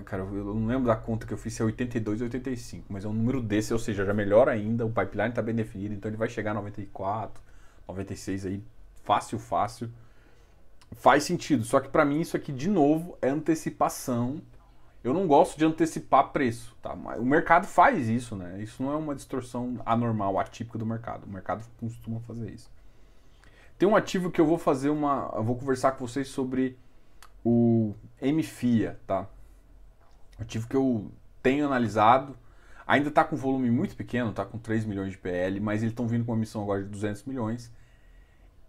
cara, 0.04 0.22
eu 0.22 0.54
não 0.54 0.66
lembro 0.66 0.86
da 0.86 0.96
conta 0.96 1.26
que 1.26 1.32
eu 1.32 1.38
fiz 1.38 1.54
se 1.54 1.62
é 1.62 1.64
82 1.64 2.20
ou 2.20 2.26
85, 2.26 2.86
mas 2.88 3.04
é 3.04 3.08
um 3.08 3.12
número 3.12 3.40
desse, 3.40 3.72
ou 3.72 3.78
seja, 3.78 4.04
já 4.04 4.14
melhor 4.14 4.48
ainda, 4.48 4.84
o 4.84 4.90
pipeline 4.90 5.30
está 5.30 5.42
bem 5.42 5.54
definido, 5.54 5.94
então 5.94 6.08
ele 6.08 6.16
vai 6.16 6.28
chegar 6.28 6.52
a 6.52 6.54
94, 6.54 7.42
96 7.88 8.46
aí, 8.46 8.62
fácil, 9.02 9.38
fácil. 9.38 9.90
Faz 10.92 11.25
sentido, 11.25 11.64
só 11.64 11.80
que 11.80 11.88
para 11.88 12.04
mim 12.04 12.20
isso 12.20 12.37
aqui, 12.37 12.52
de 12.52 12.68
novo, 12.68 13.16
é 13.23 13.28
antecipação. 13.28 14.42
Eu 15.02 15.14
não 15.14 15.26
gosto 15.26 15.56
de 15.56 15.64
antecipar 15.64 16.30
preço, 16.30 16.76
tá? 16.82 16.92
O 16.92 17.25
mercado 17.25 17.66
faz 17.66 18.09
isso, 18.09 18.37
né? 18.37 18.61
Isso 18.62 18.82
não 18.82 18.92
é 18.92 18.97
uma 18.97 19.14
distorção 19.14 19.80
anormal, 19.87 20.38
atípica 20.38 20.78
do 20.78 20.85
mercado. 20.85 21.25
O 21.25 21.30
mercado 21.30 21.64
costuma 21.78 22.20
fazer 22.20 22.50
isso. 22.50 22.70
Tem 23.78 23.88
um 23.88 23.97
ativo 23.97 24.30
que 24.30 24.38
eu 24.40 24.47
vou 24.47 24.59
fazer 24.59 24.90
uma. 24.90 25.32
Eu 25.35 25.42
vou 25.42 25.56
conversar 25.56 25.92
com 25.92 26.06
vocês 26.06 26.28
sobre 26.28 26.78
o 27.42 27.94
MFIA, 28.20 29.00
tá? 29.06 29.26
Ativo 30.38 30.68
que 30.68 30.76
eu 30.76 31.11
tenho 31.42 31.64
analisado, 31.64 32.37
ainda 32.87 33.09
está 33.09 33.25
com 33.25 33.37
volume 33.37 33.70
muito 33.70 33.97
pequeno, 33.97 34.30
está 34.30 34.44
com 34.44 34.59
3 34.59 34.85
milhões 34.85 35.12
de 35.12 35.18
PL, 35.18 35.61
mas 35.61 35.82
eles 35.82 35.92
estão 35.92 36.06
vindo 36.06 36.25
com 36.26 36.32
uma 36.32 36.38
emissão 36.38 36.62
agora 36.62 36.82
de 36.82 36.90
200 36.90 37.25
milhões. 37.25 37.73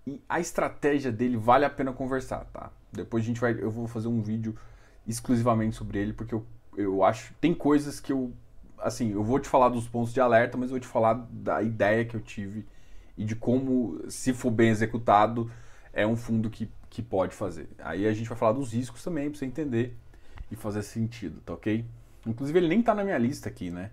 E 0.05 0.22
a 0.27 0.39
estratégia 0.39 1.12
dele 1.12 1.38
vale 1.38 1.65
a 1.65 1.70
pena 1.70 1.93
conversar, 1.93 2.46
tá? 2.46 2.72
Depois 2.91 3.24
a 3.24 3.27
gente 3.27 3.39
vai, 3.39 3.53
eu 3.53 3.70
vou 3.70 3.88
fazer 3.88 4.08
um 4.08 4.22
vídeo 4.22 4.55
exclusivamente 5.08 5.75
sobre 5.75 6.00
ele, 6.00 6.13
porque 6.13 6.34
eu, 6.34 6.46
eu 6.75 7.03
acho, 7.03 7.34
tem 7.39 7.53
coisas 7.53 8.00
que 8.00 8.12
eu, 8.12 8.34
assim, 8.79 9.12
eu 9.12 9.24
vou 9.24 9.39
te 9.39 9.48
falar 9.48 9.70
dos 9.70 9.88
pontos 9.88 10.13
de 10.13 10.20
alerta, 10.20 10.58
mas 10.58 10.70
eu 10.70 10.72
vou 10.72 10.79
te 10.79 10.88
falar 10.88 11.13
da 11.29 11.62
ideia 11.62 12.05
que 12.05 12.15
eu 12.15 12.22
tive 12.22 12.65
e 13.17 13.24
de 13.24 13.36
como, 13.36 14.01
se 14.10 14.34
for 14.34 14.51
bem 14.51 14.70
executado, 14.70 15.51
é 15.93 16.05
um 16.08 16.15
fundo 16.15 16.50
que, 16.50 16.70
que 16.89 17.01
pode 17.01 17.36
fazer. 17.36 17.70
Aí 17.79 18.08
a 18.08 18.13
gente 18.13 18.27
vai 18.27 18.38
falar 18.38 18.53
dos 18.53 18.74
riscos 18.74 19.03
também, 19.03 19.29
para 19.29 19.38
você 19.38 19.46
entender 19.46 19.96
e 20.50 20.55
fazer 20.55 20.81
sentido, 20.81 21.39
tá 21.41 21.53
ok? 21.53 21.86
Inclusive 22.25 22.58
ele 22.60 22.67
nem 22.67 22.81
tá 22.81 22.93
na 22.93 23.03
minha 23.03 23.17
lista 23.17 23.50
aqui, 23.50 23.70
né? 23.70 23.91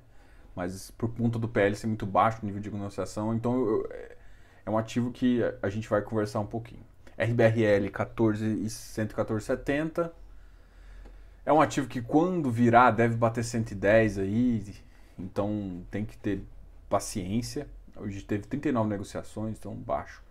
Mas 0.55 0.91
por 0.91 1.15
conta 1.15 1.39
do 1.39 1.49
PL 1.49 1.75
ser 1.77 1.87
muito 1.87 2.07
baixo 2.07 2.45
nível 2.45 2.61
de 2.61 2.71
negociação, 2.71 3.35
então 3.35 3.55
eu, 3.65 3.91
é, 4.69 4.71
um 4.71 4.77
ativo 4.77 5.11
que 5.11 5.41
a 5.63 5.69
gente 5.71 5.89
vai 5.89 6.03
conversar 6.03 6.41
um 6.41 6.47
pouquinho. 6.47 6.83
RBRL 7.19 7.91
14 7.91 8.45
e 8.45 8.67
114,70. 8.67 10.11
É 11.45 11.53
um 11.53 11.61
ativo 11.61 11.89
que 11.89 12.03
quando 12.03 12.51
virar 12.51 12.91
deve 12.91 13.17
bater 13.17 13.43
110 13.43 14.19
aí, 14.19 14.75
então 15.19 15.83
tem 15.91 16.05
que 16.05 16.17
ter 16.19 16.45
paciência. 16.89 17.67
Hoje 17.97 18.23
teve 18.23 18.47
39 18.47 18.89
negociações, 18.91 19.57
então 19.59 19.75
baixo. 19.75 20.23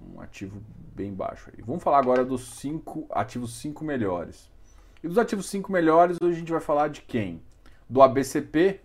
Um 0.00 0.20
ativo 0.20 0.62
bem 0.94 1.12
baixo 1.12 1.50
aí. 1.52 1.62
Vamos 1.62 1.82
falar 1.82 1.98
agora 1.98 2.24
dos 2.24 2.58
cinco 2.58 3.06
ativos 3.10 3.54
5 3.60 3.84
melhores. 3.84 4.48
E 5.02 5.08
dos 5.08 5.18
ativos 5.18 5.48
5 5.50 5.70
melhores, 5.72 6.16
hoje 6.22 6.36
a 6.36 6.38
gente 6.38 6.52
vai 6.52 6.60
falar 6.60 6.88
de 6.88 7.02
quem? 7.02 7.42
Do 7.88 8.00
ABCP, 8.00 8.80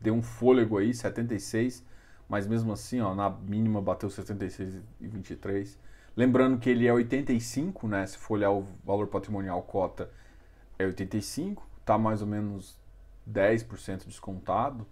deu 0.00 0.14
um 0.14 0.22
fôlego 0.22 0.78
aí, 0.78 0.92
76, 0.92 1.84
mas 2.28 2.46
mesmo 2.46 2.72
assim, 2.72 3.00
ó, 3.00 3.14
na 3.14 3.30
mínima 3.30 3.80
bateu 3.80 4.08
76,23. 4.08 5.76
Lembrando 6.16 6.58
que 6.58 6.70
ele 6.70 6.86
é 6.86 6.92
85, 6.92 7.88
né? 7.88 8.06
Se 8.06 8.16
for 8.16 8.34
olhar 8.34 8.50
o 8.50 8.66
valor 8.84 9.08
patrimonial 9.08 9.60
cota, 9.62 10.10
é 10.78 10.84
85, 10.86 11.66
tá 11.84 11.98
mais 11.98 12.22
ou 12.22 12.26
menos 12.26 12.78
10% 13.30 14.06
descontado, 14.06 14.86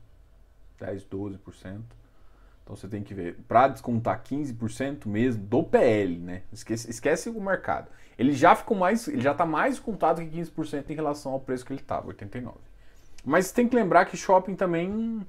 10, 0.79 1.05
12%. 1.05 1.81
Então 2.63 2.77
você 2.77 2.89
tem 2.89 3.03
que 3.03 3.13
ver, 3.13 3.37
para 3.49 3.69
descontar 3.69 4.23
15% 4.23 5.07
mesmo 5.07 5.43
do 5.45 5.63
PL, 5.63 6.19
né? 6.19 6.43
Esquece, 6.53 6.89
esquece 6.91 7.29
o 7.29 7.41
mercado. 7.41 7.89
Ele 8.17 8.33
já 8.33 8.55
ficou 8.55 8.77
mais, 8.77 9.09
ele 9.09 9.21
já 9.21 9.33
está 9.33 9.45
mais 9.45 9.75
descontado 9.75 10.21
que 10.21 10.41
15% 10.41 10.91
em 10.91 10.95
relação 10.95 11.33
ao 11.33 11.41
preço 11.41 11.65
que 11.65 11.73
ele 11.73 11.81
estava, 11.81 12.09
89. 12.09 12.57
Mas 13.25 13.53
tem 13.53 13.69
que 13.69 13.75
lembrar 13.75 14.05
que 14.05 14.17
shopping 14.17 14.55
também 14.55 15.27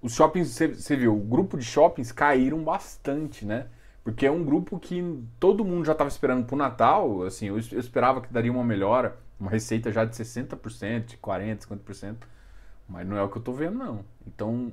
os 0.00 0.14
shoppings, 0.14 0.48
você 0.50 0.96
viu, 0.96 1.16
o 1.16 1.20
grupo 1.20 1.56
de 1.56 1.64
shoppings 1.64 2.12
caíram 2.12 2.62
bastante, 2.62 3.44
né? 3.44 3.66
Porque 4.04 4.26
é 4.26 4.30
um 4.30 4.44
grupo 4.44 4.78
que 4.78 5.02
todo 5.38 5.64
mundo 5.64 5.84
já 5.84 5.92
estava 5.92 6.08
esperando 6.08 6.46
para 6.46 6.54
o 6.54 6.58
Natal, 6.58 7.22
assim, 7.24 7.46
eu, 7.46 7.58
esperava 7.58 8.20
que 8.20 8.32
daria 8.32 8.50
uma 8.50 8.64
melhora, 8.64 9.18
uma 9.38 9.50
receita 9.50 9.92
já 9.92 10.04
de 10.04 10.16
60%, 10.16 11.04
de 11.04 11.16
40%, 11.18 11.66
50%, 11.66 12.16
mas 12.88 13.06
não 13.06 13.16
é 13.16 13.22
o 13.22 13.28
que 13.28 13.36
eu 13.36 13.40
estou 13.40 13.54
vendo 13.54 13.76
não. 13.76 14.04
Então, 14.26 14.72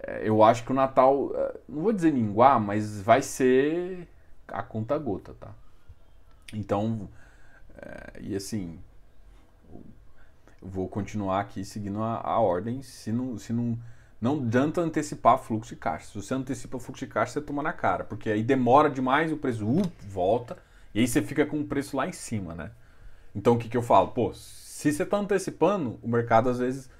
é, 0.00 0.28
eu 0.28 0.42
acho 0.42 0.64
que 0.64 0.70
o 0.70 0.74
Natal, 0.74 1.32
é, 1.34 1.56
não 1.68 1.82
vou 1.82 1.92
dizer 1.92 2.12
minguar, 2.12 2.60
mas 2.60 3.00
vai 3.00 3.20
ser 3.20 4.08
a 4.46 4.62
conta 4.62 4.96
gota, 4.96 5.34
tá? 5.34 5.52
Então, 6.54 7.08
é, 7.76 8.20
e 8.20 8.36
assim, 8.36 8.78
eu 9.70 10.68
vou 10.68 10.88
continuar 10.88 11.40
aqui 11.40 11.64
seguindo 11.64 12.02
a, 12.02 12.20
a, 12.20 12.38
ordem. 12.38 12.82
Se 12.82 13.12
não, 13.12 13.38
se 13.38 13.52
não, 13.52 13.78
não 14.20 14.38
adianta 14.38 14.80
antecipar 14.80 15.38
fluxo 15.38 15.74
de 15.74 15.80
caixa. 15.80 16.06
Se 16.06 16.14
você 16.14 16.34
antecipa 16.34 16.78
fluxo 16.78 17.04
de 17.04 17.10
caixa, 17.10 17.34
você 17.34 17.40
toma 17.40 17.62
na 17.62 17.72
cara, 17.72 18.04
porque 18.04 18.30
aí 18.30 18.42
demora 18.42 18.90
demais, 18.90 19.32
o 19.32 19.36
preço 19.36 19.66
uh, 19.66 19.82
volta 20.08 20.56
e 20.94 21.00
aí 21.00 21.06
você 21.06 21.22
fica 21.22 21.46
com 21.46 21.60
o 21.60 21.64
preço 21.64 21.96
lá 21.96 22.06
em 22.06 22.12
cima, 22.12 22.54
né? 22.54 22.70
Então 23.34 23.54
o 23.54 23.58
que, 23.58 23.68
que 23.68 23.76
eu 23.76 23.82
falo? 23.82 24.08
Pô, 24.08 24.32
se 24.34 24.92
você 24.92 25.02
está 25.02 25.18
antecipando, 25.18 25.98
o 26.02 26.08
mercado 26.08 26.48
às 26.48 26.58
vezes 26.58 26.90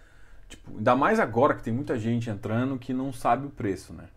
Tipo, 0.48 0.78
ainda 0.78 0.96
mais 0.96 1.20
agora 1.20 1.54
que 1.54 1.62
tem 1.62 1.72
muita 1.72 1.98
gente 1.98 2.30
entrando 2.30 2.78
que 2.78 2.94
não 2.94 3.12
sabe 3.12 3.46
o 3.46 3.50
preço, 3.50 3.92
né? 3.92 4.08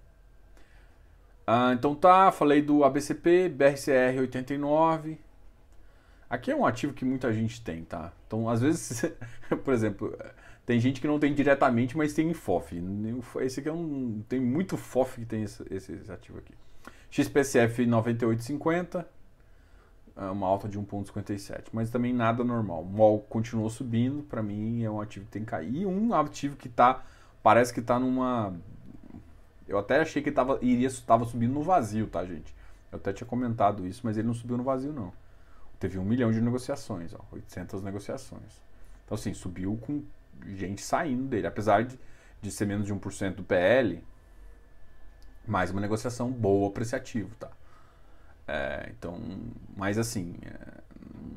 Ah, 1.46 1.74
então 1.74 1.94
tá, 1.94 2.32
falei 2.32 2.62
do 2.62 2.84
ABCP, 2.84 3.50
BRCR 3.50 4.22
89, 4.22 5.20
Aqui 6.30 6.50
é 6.50 6.56
um 6.56 6.66
ativo 6.66 6.94
que 6.94 7.04
muita 7.04 7.34
gente 7.34 7.62
tem, 7.62 7.84
tá? 7.84 8.14
Então, 8.26 8.48
às 8.48 8.62
vezes, 8.62 9.04
por 9.66 9.74
exemplo, 9.74 10.18
tem 10.66 10.80
gente 10.80 11.02
que 11.02 11.08
não 11.08 11.20
tem 11.20 11.34
diretamente, 11.34 11.98
mas 11.98 12.14
tem 12.14 12.30
em 12.30 12.34
FOF. 12.34 12.82
Esse 13.42 13.60
aqui 13.60 13.70
é 13.70 13.74
um. 13.74 14.24
Tem 14.30 14.40
muito 14.40 14.78
FOF 14.78 15.20
que 15.20 15.26
tem 15.26 15.44
esse, 15.44 15.64
esse 15.70 16.12
ativo 16.12 16.38
aqui. 16.38 16.54
XPCF 17.10 17.86
98,50, 17.86 19.06
é 20.16 20.26
uma 20.26 20.48
alta 20.48 20.70
de 20.70 20.80
1,57, 20.80 21.68
mas 21.74 21.90
também 21.90 22.14
nada 22.14 22.44
normal. 22.44 22.84
MOL 22.86 23.20
continuou 23.20 23.70
subindo, 23.70 24.24
para 24.24 24.42
mim 24.42 24.84
é 24.84 24.90
um 24.90 25.02
ativo 25.02 25.26
que 25.26 25.32
tem 25.32 25.44
que 25.44 25.50
cair. 25.50 25.76
E 25.76 25.86
um 25.86 26.14
ativo 26.14 26.56
que 26.56 26.70
tá, 26.70 27.04
parece 27.44 27.74
que 27.74 27.82
tá 27.82 28.00
numa. 28.00 28.54
Eu 29.68 29.78
até 29.78 30.00
achei 30.00 30.22
que 30.22 30.32
tava, 30.32 30.58
iria, 30.62 30.90
tava 31.06 31.26
subindo 31.26 31.54
no 31.54 31.64
vazio, 31.64 32.08
tá, 32.08 32.24
gente? 32.26 32.56
Eu 32.92 32.98
até 32.98 33.12
tinha 33.12 33.28
comentado 33.28 33.86
isso, 33.86 34.02
mas 34.04 34.18
ele 34.18 34.28
não 34.28 34.34
subiu 34.34 34.58
no 34.58 34.64
vazio, 34.64 34.94
não. 34.94 35.12
Teve 35.80 35.98
um 35.98 36.06
milhão 36.06 36.32
de 36.32 36.40
negociações, 36.40 37.14
ó, 37.14 37.20
800 37.32 37.82
negociações. 37.82 38.62
Então, 39.04 39.16
assim, 39.16 39.34
subiu 39.34 39.78
com 39.82 40.04
gente 40.48 40.82
saindo 40.82 41.24
dele. 41.24 41.48
Apesar 41.48 41.84
de, 41.84 42.00
de 42.42 42.52
ser 42.52 42.66
menos 42.66 42.86
de 42.86 42.94
1% 42.94 43.36
do 43.36 43.44
PL, 43.44 44.04
mais 45.46 45.72
uma 45.72 45.82
negociação 45.82 46.32
boa 46.32 46.72
para 46.72 46.84
esse 46.84 46.96
ativo, 46.96 47.36
tá? 47.36 47.50
É, 48.48 48.92
então, 48.98 49.20
mas 49.76 49.98
assim, 49.98 50.36
é, 50.44 50.82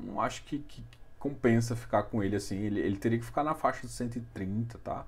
não 0.05 0.21
acho 0.21 0.45
que, 0.45 0.59
que, 0.59 0.85
compensa 1.19 1.75
ficar 1.75 2.03
com 2.05 2.23
ele 2.23 2.37
assim. 2.37 2.59
Ele, 2.59 2.81
ele 2.81 2.97
teria 2.97 3.19
que 3.19 3.25
ficar 3.25 3.43
na 3.43 3.55
faixa 3.55 3.87
de 3.87 3.93
130, 3.93 4.79
tá? 4.79 5.07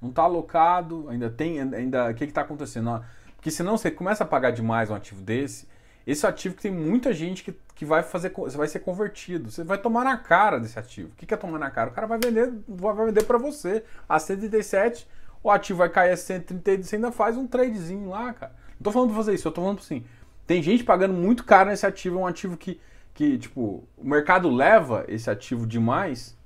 Não 0.00 0.10
está 0.10 0.22
alocado, 0.22 1.08
ainda 1.08 1.28
tem, 1.28 1.60
ainda, 1.60 2.10
o 2.10 2.14
que 2.14 2.24
está 2.24 2.42
acontecendo? 2.42 3.04
Porque 3.34 3.50
senão 3.50 3.76
você 3.76 3.90
começa 3.90 4.22
a 4.22 4.26
pagar 4.26 4.50
demais 4.50 4.90
um 4.90 4.94
ativo 4.94 5.22
desse, 5.22 5.66
esse 6.06 6.24
ativo 6.26 6.54
que 6.54 6.62
tem 6.62 6.70
muita 6.70 7.12
gente 7.12 7.42
que, 7.42 7.52
que 7.74 7.84
vai 7.84 8.02
fazer, 8.02 8.32
vai 8.54 8.68
ser 8.68 8.78
convertido, 8.78 9.50
você 9.50 9.64
vai 9.64 9.76
tomar 9.76 10.04
na 10.04 10.16
cara 10.16 10.60
desse 10.60 10.78
ativo. 10.78 11.08
O 11.08 11.16
que, 11.16 11.26
que 11.26 11.34
é 11.34 11.36
tomar 11.36 11.58
na 11.58 11.70
cara? 11.70 11.90
O 11.90 11.92
cara 11.92 12.06
vai 12.06 12.18
vender, 12.18 12.52
vai 12.68 13.06
vender 13.06 13.24
para 13.24 13.38
você 13.38 13.82
a 14.08 14.18
137, 14.18 15.08
o 15.42 15.50
ativo 15.50 15.80
vai 15.80 15.88
cair 15.88 16.12
a 16.12 16.16
130 16.16 16.82
você 16.82 16.96
ainda 16.96 17.10
faz 17.10 17.36
um 17.36 17.46
tradezinho 17.46 18.10
lá, 18.10 18.32
cara. 18.32 18.54
Não 18.78 18.84
tô 18.84 18.92
falando 18.92 19.08
pra 19.08 19.16
fazer 19.16 19.34
isso, 19.34 19.48
eu 19.48 19.52
tô 19.52 19.62
falando 19.62 19.80
assim, 19.80 20.04
tem 20.46 20.62
gente 20.62 20.84
pagando 20.84 21.12
muito 21.12 21.44
caro 21.44 21.70
nesse 21.70 21.84
ativo, 21.84 22.18
é 22.18 22.20
um 22.20 22.26
ativo 22.26 22.56
que, 22.56 22.80
que 23.12 23.36
tipo, 23.36 23.82
o 23.96 24.08
mercado 24.08 24.48
leva 24.48 25.04
esse 25.08 25.28
ativo 25.28 25.66
demais 25.66 26.36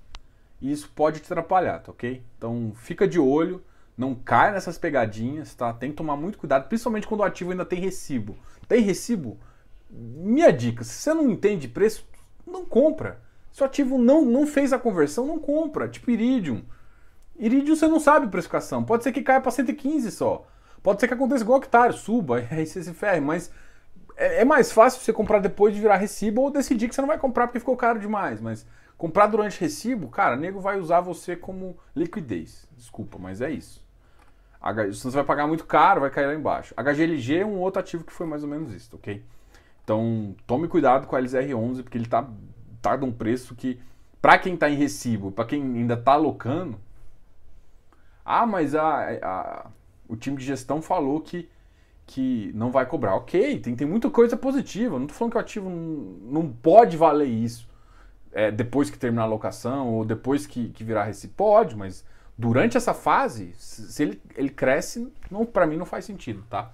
e 0.61 0.73
isso 0.73 0.90
pode 0.95 1.21
te 1.21 1.26
atrapalhar, 1.26 1.81
tá 1.81 1.90
ok? 1.93 2.23
Então 2.38 2.73
fica 2.76 3.07
de 3.07 3.19
olho, 3.19 3.62
não 3.97 4.14
cai 4.14 4.52
nessas 4.52 4.79
pegadinhas, 4.79 5.55
tá? 5.55 5.71
Tem 5.73 5.90
que 5.90 5.97
tomar 5.97 6.17
muito 6.17 6.38
cuidado, 6.38 6.67
principalmente 6.67 7.07
quando 7.07 7.21
o 7.21 7.25
ativo 7.25 7.50
ainda 7.50 7.67
tem 7.67 7.79
recibo. 7.79 8.38
Tem 8.67 8.81
recibo? 8.81 9.38
Minha 9.91 10.53
dica, 10.53 10.85
se 10.85 10.93
você 10.93 11.13
não 11.13 11.29
entende 11.29 11.67
preço, 11.67 12.07
não 12.47 12.65
compra. 12.65 13.21
Se 13.53 13.63
o 13.63 13.67
ativo 13.67 13.99
não, 13.99 14.25
não 14.25 14.47
fez 14.47 14.73
a 14.73 14.79
conversão, 14.79 15.27
não 15.27 15.39
compra. 15.39 15.89
Tipo 15.89 16.11
Iridium. 16.11 16.63
Iridium 17.37 17.75
você 17.75 17.89
não 17.89 17.99
sabe 17.99 18.29
precificação. 18.29 18.85
Pode 18.85 19.03
ser 19.03 19.13
que 19.13 19.23
caia 19.23 19.41
para 19.41 19.51
115 19.51 20.11
só. 20.11 20.47
Pode 20.83 21.01
ser 21.01 21.09
que 21.09 21.15
aconteça 21.15 21.43
igual 21.43 21.59
Octário, 21.59 21.95
suba, 21.95 22.47
aí 22.51 22.67
você 22.67 22.83
se 22.83 22.95
ferre, 22.95 23.21
mas 23.21 23.51
é, 24.17 24.43
é, 24.43 24.45
mais 24.45 24.73
fácil 24.73 25.01
você 25.01 25.13
comprar 25.13 25.39
depois 25.41 25.75
de 25.75 25.81
virar 25.81 25.97
recibo 25.97 26.43
ou 26.43 26.51
decidir 26.51 26.89
que 26.89 26.95
você 26.95 27.01
não 27.01 27.09
vai 27.09 27.19
comprar 27.19 27.47
porque 27.47 27.59
ficou 27.59 27.77
caro 27.77 27.99
demais. 27.99 28.41
Mas 28.41 28.67
comprar 28.97 29.27
durante 29.27 29.61
recibo, 29.61 30.09
cara, 30.09 30.37
nego 30.37 30.61
vai 30.61 30.79
usar 30.79 31.01
você 31.01 31.35
como 31.35 31.77
liquidez. 31.95 32.67
Desculpa, 32.77 33.19
mas 33.19 33.41
é 33.41 33.51
isso. 33.51 33.85
H, 34.61 34.89
você 34.89 35.11
vai 35.11 35.25
pagar 35.25 35.47
muito 35.47 35.65
caro, 35.65 36.03
vai 36.03 36.11
cair 36.11 36.27
lá 36.27 36.35
embaixo. 36.35 36.75
HGLG 36.77 37.39
é 37.39 37.47
um 37.47 37.59
outro 37.59 37.81
ativo 37.81 38.05
que 38.05 38.13
foi 38.13 38.27
mais 38.27 38.43
ou 38.43 38.49
menos 38.49 38.73
isso, 38.73 38.95
ok? 38.95 39.25
Então, 39.85 40.35
tome 40.47 40.69
cuidado 40.69 41.07
com 41.07 41.17
a 41.17 41.21
LZR11, 41.21 41.83
porque 41.83 41.99
ele 41.99 42.07
tá, 42.07 42.29
tá 42.81 42.97
de 42.97 43.05
um 43.05 43.13
preço 43.13 43.55
que, 43.55 43.81
para 44.21 44.39
quem 44.39 44.55
está 44.55 44.69
em 44.71 44.77
recibo, 44.77 45.33
para 45.33 45.45
quem 45.45 45.63
ainda 45.63 45.95
está 45.95 46.13
alocando, 46.13 46.79
ah, 48.25 48.47
mas 48.47 48.75
a, 48.75 49.11
a, 49.23 49.67
o 50.09 50.17
time 50.17 50.37
de 50.37 50.45
gestão 50.45 50.81
falou 50.81 51.21
que, 51.21 51.49
que 52.07 52.52
não 52.54 52.71
vai 52.71 52.87
cobrar. 52.87 53.17
Ok, 53.17 53.59
tem, 53.59 53.75
tem 53.75 53.87
muita 53.87 54.11
coisa 54.11 54.37
positiva. 54.37 54.97
Não 54.97 55.07
estou 55.07 55.17
falando 55.17 55.33
que 55.33 55.39
o 55.39 55.41
ativo 55.41 55.69
não, 55.69 56.43
não 56.43 56.52
pode 56.52 56.97
valer 56.97 57.28
isso 57.28 57.69
é, 58.33 58.50
depois 58.50 58.91
que 58.91 58.99
terminar 58.99 59.25
a 59.25 59.26
locação 59.26 59.89
ou 59.89 60.04
depois 60.04 60.47
que, 60.47 60.69
que 60.71 60.85
virar 60.85 61.04
recibo. 61.04 61.35
Pode, 61.37 61.76
mas 61.76 62.04
durante 62.37 62.76
essa 62.76 62.95
fase, 62.95 63.52
se 63.57 64.02
ele, 64.02 64.23
ele 64.37 64.50
cresce, 64.50 65.13
para 65.52 65.67
mim 65.67 65.76
não 65.76 65.87
faz 65.87 66.04
sentido, 66.04 66.45
tá? 66.49 66.71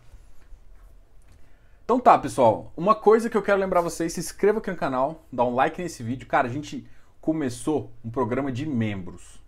Então 1.86 2.00
tá, 2.00 2.18
pessoal. 2.18 2.72
Uma 2.76 2.96
coisa 2.96 3.30
que 3.30 3.36
eu 3.36 3.42
quero 3.42 3.60
lembrar 3.60 3.80
vocês, 3.80 4.12
se 4.12 4.18
inscreva 4.18 4.58
aqui 4.58 4.68
no 4.68 4.76
canal, 4.76 5.24
dá 5.32 5.44
um 5.44 5.54
like 5.54 5.80
nesse 5.80 6.02
vídeo. 6.02 6.26
Cara, 6.26 6.48
a 6.48 6.50
gente 6.50 6.84
começou 7.20 7.92
um 8.04 8.10
programa 8.10 8.50
de 8.50 8.66
membros. 8.66 9.40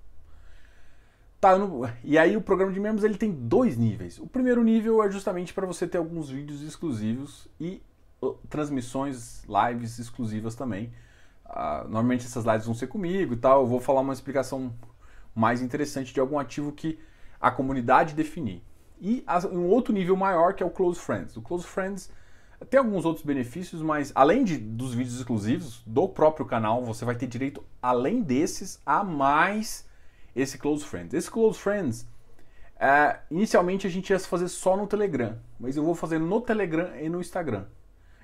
Tá, 1.40 1.58
não... 1.58 1.82
e 2.04 2.16
aí 2.16 2.36
o 2.36 2.40
programa 2.40 2.72
de 2.72 2.78
membros 2.78 3.02
ele 3.02 3.18
tem 3.18 3.32
dois 3.32 3.76
níveis. 3.76 4.20
O 4.20 4.26
primeiro 4.28 4.62
nível 4.62 5.02
é 5.02 5.10
justamente 5.10 5.52
para 5.52 5.66
você 5.66 5.84
ter 5.84 5.98
alguns 5.98 6.30
vídeos 6.30 6.62
exclusivos 6.62 7.48
e 7.58 7.82
transmissões, 8.48 9.42
lives 9.44 9.98
exclusivas 9.98 10.54
também. 10.54 10.92
Uh, 11.44 11.88
normalmente 11.88 12.24
essas 12.24 12.44
lives 12.44 12.66
vão 12.66 12.74
ser 12.74 12.86
comigo 12.86 13.34
e 13.34 13.36
tal. 13.36 13.62
Eu 13.62 13.66
vou 13.66 13.80
falar 13.80 14.00
uma 14.00 14.12
explicação 14.12 14.72
mais 15.34 15.60
interessante 15.60 16.14
de 16.14 16.20
algum 16.20 16.38
ativo 16.38 16.70
que 16.70 17.00
a 17.40 17.50
comunidade 17.50 18.14
definir. 18.14 18.62
E 19.00 19.24
um 19.50 19.66
outro 19.66 19.92
nível 19.92 20.14
maior 20.14 20.54
que 20.54 20.62
é 20.62 20.66
o 20.66 20.70
Close 20.70 21.00
Friends. 21.00 21.36
O 21.36 21.42
Close 21.42 21.66
Friends 21.66 22.16
tem 22.66 22.78
alguns 22.78 23.04
outros 23.04 23.24
benefícios, 23.24 23.80
mas 23.80 24.12
além 24.14 24.44
de, 24.44 24.58
dos 24.58 24.92
vídeos 24.94 25.16
exclusivos 25.16 25.82
do 25.86 26.08
próprio 26.08 26.44
canal, 26.44 26.84
você 26.84 27.04
vai 27.04 27.14
ter 27.14 27.26
direito, 27.26 27.62
além 27.80 28.20
desses, 28.22 28.80
a 28.84 29.04
mais 29.04 29.88
esse 30.34 30.58
Close 30.58 30.84
Friends. 30.84 31.14
Esse 31.14 31.30
Close 31.30 31.58
Friends, 31.58 32.06
é, 32.78 33.20
inicialmente 33.30 33.86
a 33.86 33.90
gente 33.90 34.10
ia 34.10 34.18
fazer 34.18 34.48
só 34.48 34.76
no 34.76 34.86
Telegram, 34.86 35.36
mas 35.58 35.76
eu 35.76 35.84
vou 35.84 35.94
fazer 35.94 36.18
no 36.18 36.40
Telegram 36.40 36.96
e 37.00 37.08
no 37.08 37.20
Instagram. 37.20 37.66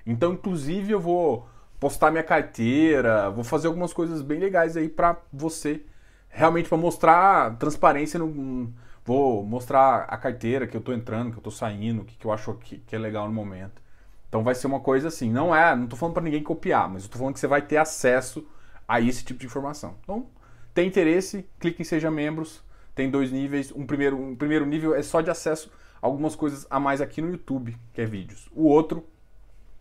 Então, 0.05 0.33
inclusive, 0.33 0.91
eu 0.91 0.99
vou 0.99 1.47
postar 1.79 2.11
minha 2.11 2.23
carteira, 2.23 3.29
vou 3.29 3.43
fazer 3.43 3.67
algumas 3.67 3.93
coisas 3.93 4.21
bem 4.21 4.39
legais 4.39 4.77
aí 4.77 4.87
para 4.87 5.17
você, 5.31 5.83
realmente 6.29 6.69
para 6.69 6.77
mostrar 6.77 7.57
transparência 7.57 8.19
no. 8.19 8.73
Vou 9.03 9.43
mostrar 9.43 10.05
a 10.09 10.17
carteira 10.17 10.65
que 10.65 10.75
eu 10.75 10.81
tô 10.81 10.91
entrando, 10.91 11.31
que 11.31 11.37
eu 11.37 11.43
tô 11.43 11.51
saindo, 11.51 12.01
o 12.01 12.05
que, 12.05 12.17
que 12.17 12.25
eu 12.25 12.31
acho 12.31 12.55
que, 12.55 12.79
que 12.79 12.95
é 12.95 12.99
legal 12.99 13.27
no 13.27 13.33
momento. 13.33 13.84
Então 14.27 14.43
vai 14.43 14.55
ser 14.55 14.67
uma 14.67 14.79
coisa 14.79 15.07
assim, 15.07 15.31
não 15.31 15.55
é, 15.55 15.75
não 15.75 15.87
tô 15.87 15.95
falando 15.95 16.13
para 16.13 16.23
ninguém 16.23 16.43
copiar, 16.43 16.89
mas 16.89 17.03
eu 17.03 17.09
tô 17.09 17.17
falando 17.17 17.33
que 17.33 17.39
você 17.39 17.47
vai 17.47 17.61
ter 17.61 17.77
acesso 17.77 18.45
a 18.87 18.99
esse 19.01 19.23
tipo 19.23 19.39
de 19.39 19.45
informação. 19.45 19.95
Então, 20.03 20.27
tem 20.73 20.87
interesse, 20.87 21.47
clique 21.59 21.81
em 21.81 21.85
seja 21.85 22.11
membros. 22.11 22.63
Tem 22.93 23.09
dois 23.09 23.31
níveis. 23.31 23.71
Um 23.71 23.85
primeiro, 23.85 24.17
um 24.17 24.35
primeiro 24.35 24.65
nível 24.65 24.95
é 24.95 25.01
só 25.01 25.21
de 25.21 25.29
acesso 25.29 25.71
a 26.01 26.05
algumas 26.05 26.35
coisas 26.35 26.67
a 26.69 26.79
mais 26.79 27.01
aqui 27.01 27.21
no 27.21 27.29
YouTube, 27.29 27.77
que 27.93 28.01
é 28.01 28.05
vídeos. 28.05 28.49
O 28.53 28.63
outro 28.63 29.05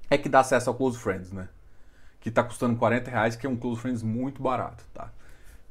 é 0.08 0.16
que 0.16 0.28
dá 0.28 0.40
acesso 0.40 0.70
ao 0.70 0.76
Close 0.76 0.98
Friends, 0.98 1.32
né? 1.32 1.48
Que 2.20 2.30
tá 2.30 2.42
custando 2.42 2.76
40 2.76 3.10
reais, 3.10 3.36
que 3.36 3.46
é 3.46 3.50
um 3.50 3.56
Close 3.56 3.80
Friends 3.80 4.02
muito 4.02 4.42
barato, 4.42 4.84
tá? 4.94 5.12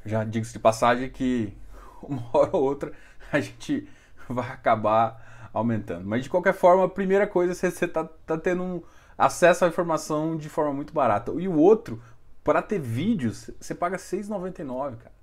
Já 0.05 0.23
digo 0.23 0.45
de 0.45 0.59
passagem 0.59 1.09
que 1.09 1.53
uma 2.03 2.23
hora 2.33 2.49
ou 2.53 2.63
outra 2.63 2.91
a 3.31 3.39
gente 3.39 3.87
vai 4.27 4.51
acabar 4.51 5.32
aumentando. 5.53 6.05
Mas 6.05 6.23
de 6.23 6.29
qualquer 6.29 6.53
forma, 6.53 6.85
a 6.85 6.89
primeira 6.89 7.27
coisa 7.27 7.51
é 7.51 7.69
você 7.69 7.87
tá, 7.87 8.03
tá 8.25 8.37
tendo 8.37 8.63
um 8.63 8.81
acesso 9.17 9.63
à 9.63 9.67
informação 9.67 10.35
de 10.35 10.49
forma 10.49 10.73
muito 10.73 10.93
barata. 10.93 11.31
E 11.37 11.47
o 11.47 11.55
outro, 11.55 12.01
para 12.43 12.61
ter 12.61 12.79
vídeos, 12.79 13.51
você 13.59 13.75
paga 13.75 13.97
R$ 13.97 14.01
6,99, 14.01 14.97
cara. 14.97 15.13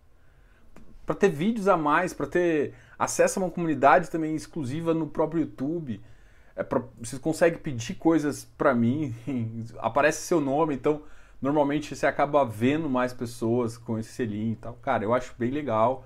Para 1.05 1.15
ter 1.17 1.29
vídeos 1.29 1.67
a 1.67 1.77
mais, 1.77 2.15
para 2.15 2.27
ter 2.27 2.73
acesso 2.97 3.41
a 3.41 3.43
uma 3.43 3.51
comunidade 3.51 4.09
também 4.09 4.37
exclusiva 4.37 4.95
no 4.95 5.09
próprio 5.09 5.41
YouTube. 5.41 6.01
É 6.55 6.63
pra, 6.63 6.83
você 7.01 7.19
consegue 7.19 7.59
pedir 7.59 7.95
coisas 7.95 8.45
para 8.45 8.75
mim, 8.75 9.15
aparece 9.79 10.23
seu 10.23 10.41
nome, 10.41 10.75
então 10.75 11.03
normalmente 11.43 11.97
você 11.97 12.07
acaba 12.07 12.45
vendo 12.45 12.89
mais 12.89 13.13
pessoas 13.13 13.77
com 13.77 13.99
esse 13.99 14.13
selinho 14.13 14.53
e 14.53 14.57
tal. 14.57 14.75
Cara, 14.75 15.03
eu 15.03 15.13
acho 15.13 15.35
bem 15.37 15.51
legal. 15.51 16.05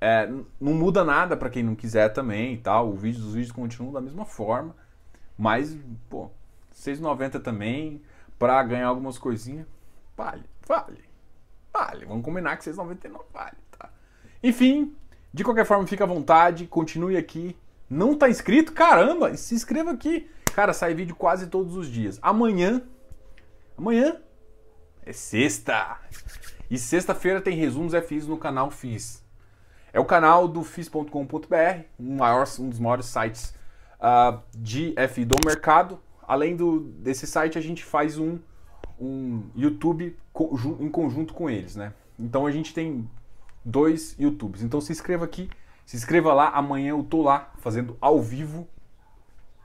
É, 0.00 0.26
não 0.60 0.72
muda 0.72 1.04
nada 1.04 1.36
para 1.36 1.50
quem 1.50 1.62
não 1.62 1.74
quiser 1.74 2.08
também 2.10 2.54
e 2.54 2.58
tal. 2.58 2.88
O 2.88 2.96
vídeo, 2.96 3.20
os 3.20 3.34
vídeos 3.34 3.52
continuam 3.52 3.92
da 3.92 4.00
mesma 4.00 4.24
forma. 4.24 4.74
Mas, 5.36 5.76
pô, 6.08 6.30
6,90 6.74 7.40
também 7.42 8.02
para 8.38 8.62
ganhar 8.62 8.86
algumas 8.86 9.18
coisinhas. 9.18 9.66
Vale, 10.16 10.44
vale. 10.66 11.04
Vale. 11.72 12.06
Vamos 12.06 12.24
combinar 12.24 12.56
que 12.56 12.64
6,99 12.64 13.20
vale, 13.32 13.56
tá? 13.78 13.90
Enfim, 14.42 14.94
de 15.32 15.44
qualquer 15.44 15.64
forma, 15.64 15.86
fica 15.86 16.04
à 16.04 16.06
vontade, 16.06 16.66
continue 16.66 17.16
aqui. 17.16 17.56
Não 17.88 18.16
tá 18.16 18.28
inscrito? 18.28 18.72
Caramba, 18.72 19.36
se 19.36 19.54
inscreva 19.54 19.90
aqui. 19.90 20.30
Cara, 20.54 20.72
sai 20.72 20.94
vídeo 20.94 21.14
quase 21.14 21.46
todos 21.46 21.76
os 21.76 21.88
dias. 21.88 22.18
Amanhã, 22.22 22.82
amanhã 23.76 24.20
é 25.04 25.12
sexta. 25.12 25.98
E 26.70 26.78
sexta-feira 26.78 27.40
tem 27.40 27.56
resumos 27.56 27.92
FIs 28.06 28.26
no 28.26 28.38
canal 28.38 28.70
FIS. 28.70 29.24
É 29.92 29.98
o 29.98 30.04
canal 30.04 30.46
do 30.46 30.62
FIS.com.br, 30.62 31.06
um, 31.98 32.18
um 32.60 32.68
dos 32.68 32.78
maiores 32.78 33.06
sites 33.06 33.54
uh, 33.98 34.40
de 34.56 34.94
FI 35.08 35.24
do 35.24 35.36
mercado. 35.44 36.00
Além 36.26 36.54
do, 36.56 36.80
desse 36.80 37.26
site, 37.26 37.58
a 37.58 37.60
gente 37.60 37.84
faz 37.84 38.18
um, 38.18 38.38
um 39.00 39.50
YouTube 39.54 40.16
em 40.80 40.88
conjunto 40.88 41.34
com 41.34 41.50
eles, 41.50 41.74
né? 41.74 41.92
Então 42.18 42.46
a 42.46 42.50
gente 42.50 42.72
tem 42.72 43.08
dois 43.64 44.14
YouTubes. 44.18 44.62
Então 44.62 44.80
se 44.80 44.92
inscreva 44.92 45.24
aqui, 45.24 45.50
se 45.84 45.96
inscreva 45.96 46.32
lá. 46.32 46.50
Amanhã 46.50 46.90
eu 46.90 47.02
tô 47.02 47.22
lá 47.22 47.52
fazendo 47.58 47.96
ao 48.00 48.20
vivo 48.20 48.68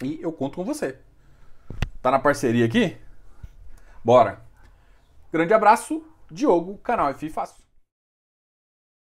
e 0.04 0.20
eu 0.22 0.32
conto 0.32 0.56
com 0.56 0.64
você. 0.64 0.98
Tá 2.02 2.12
na 2.12 2.20
parceria 2.20 2.66
aqui? 2.66 2.98
Bora. 4.04 4.42
Grande 5.32 5.54
abraço, 5.54 6.04
Diogo, 6.32 6.78
canal 6.78 7.10
F 7.10 7.30
Fácil. 7.30 7.65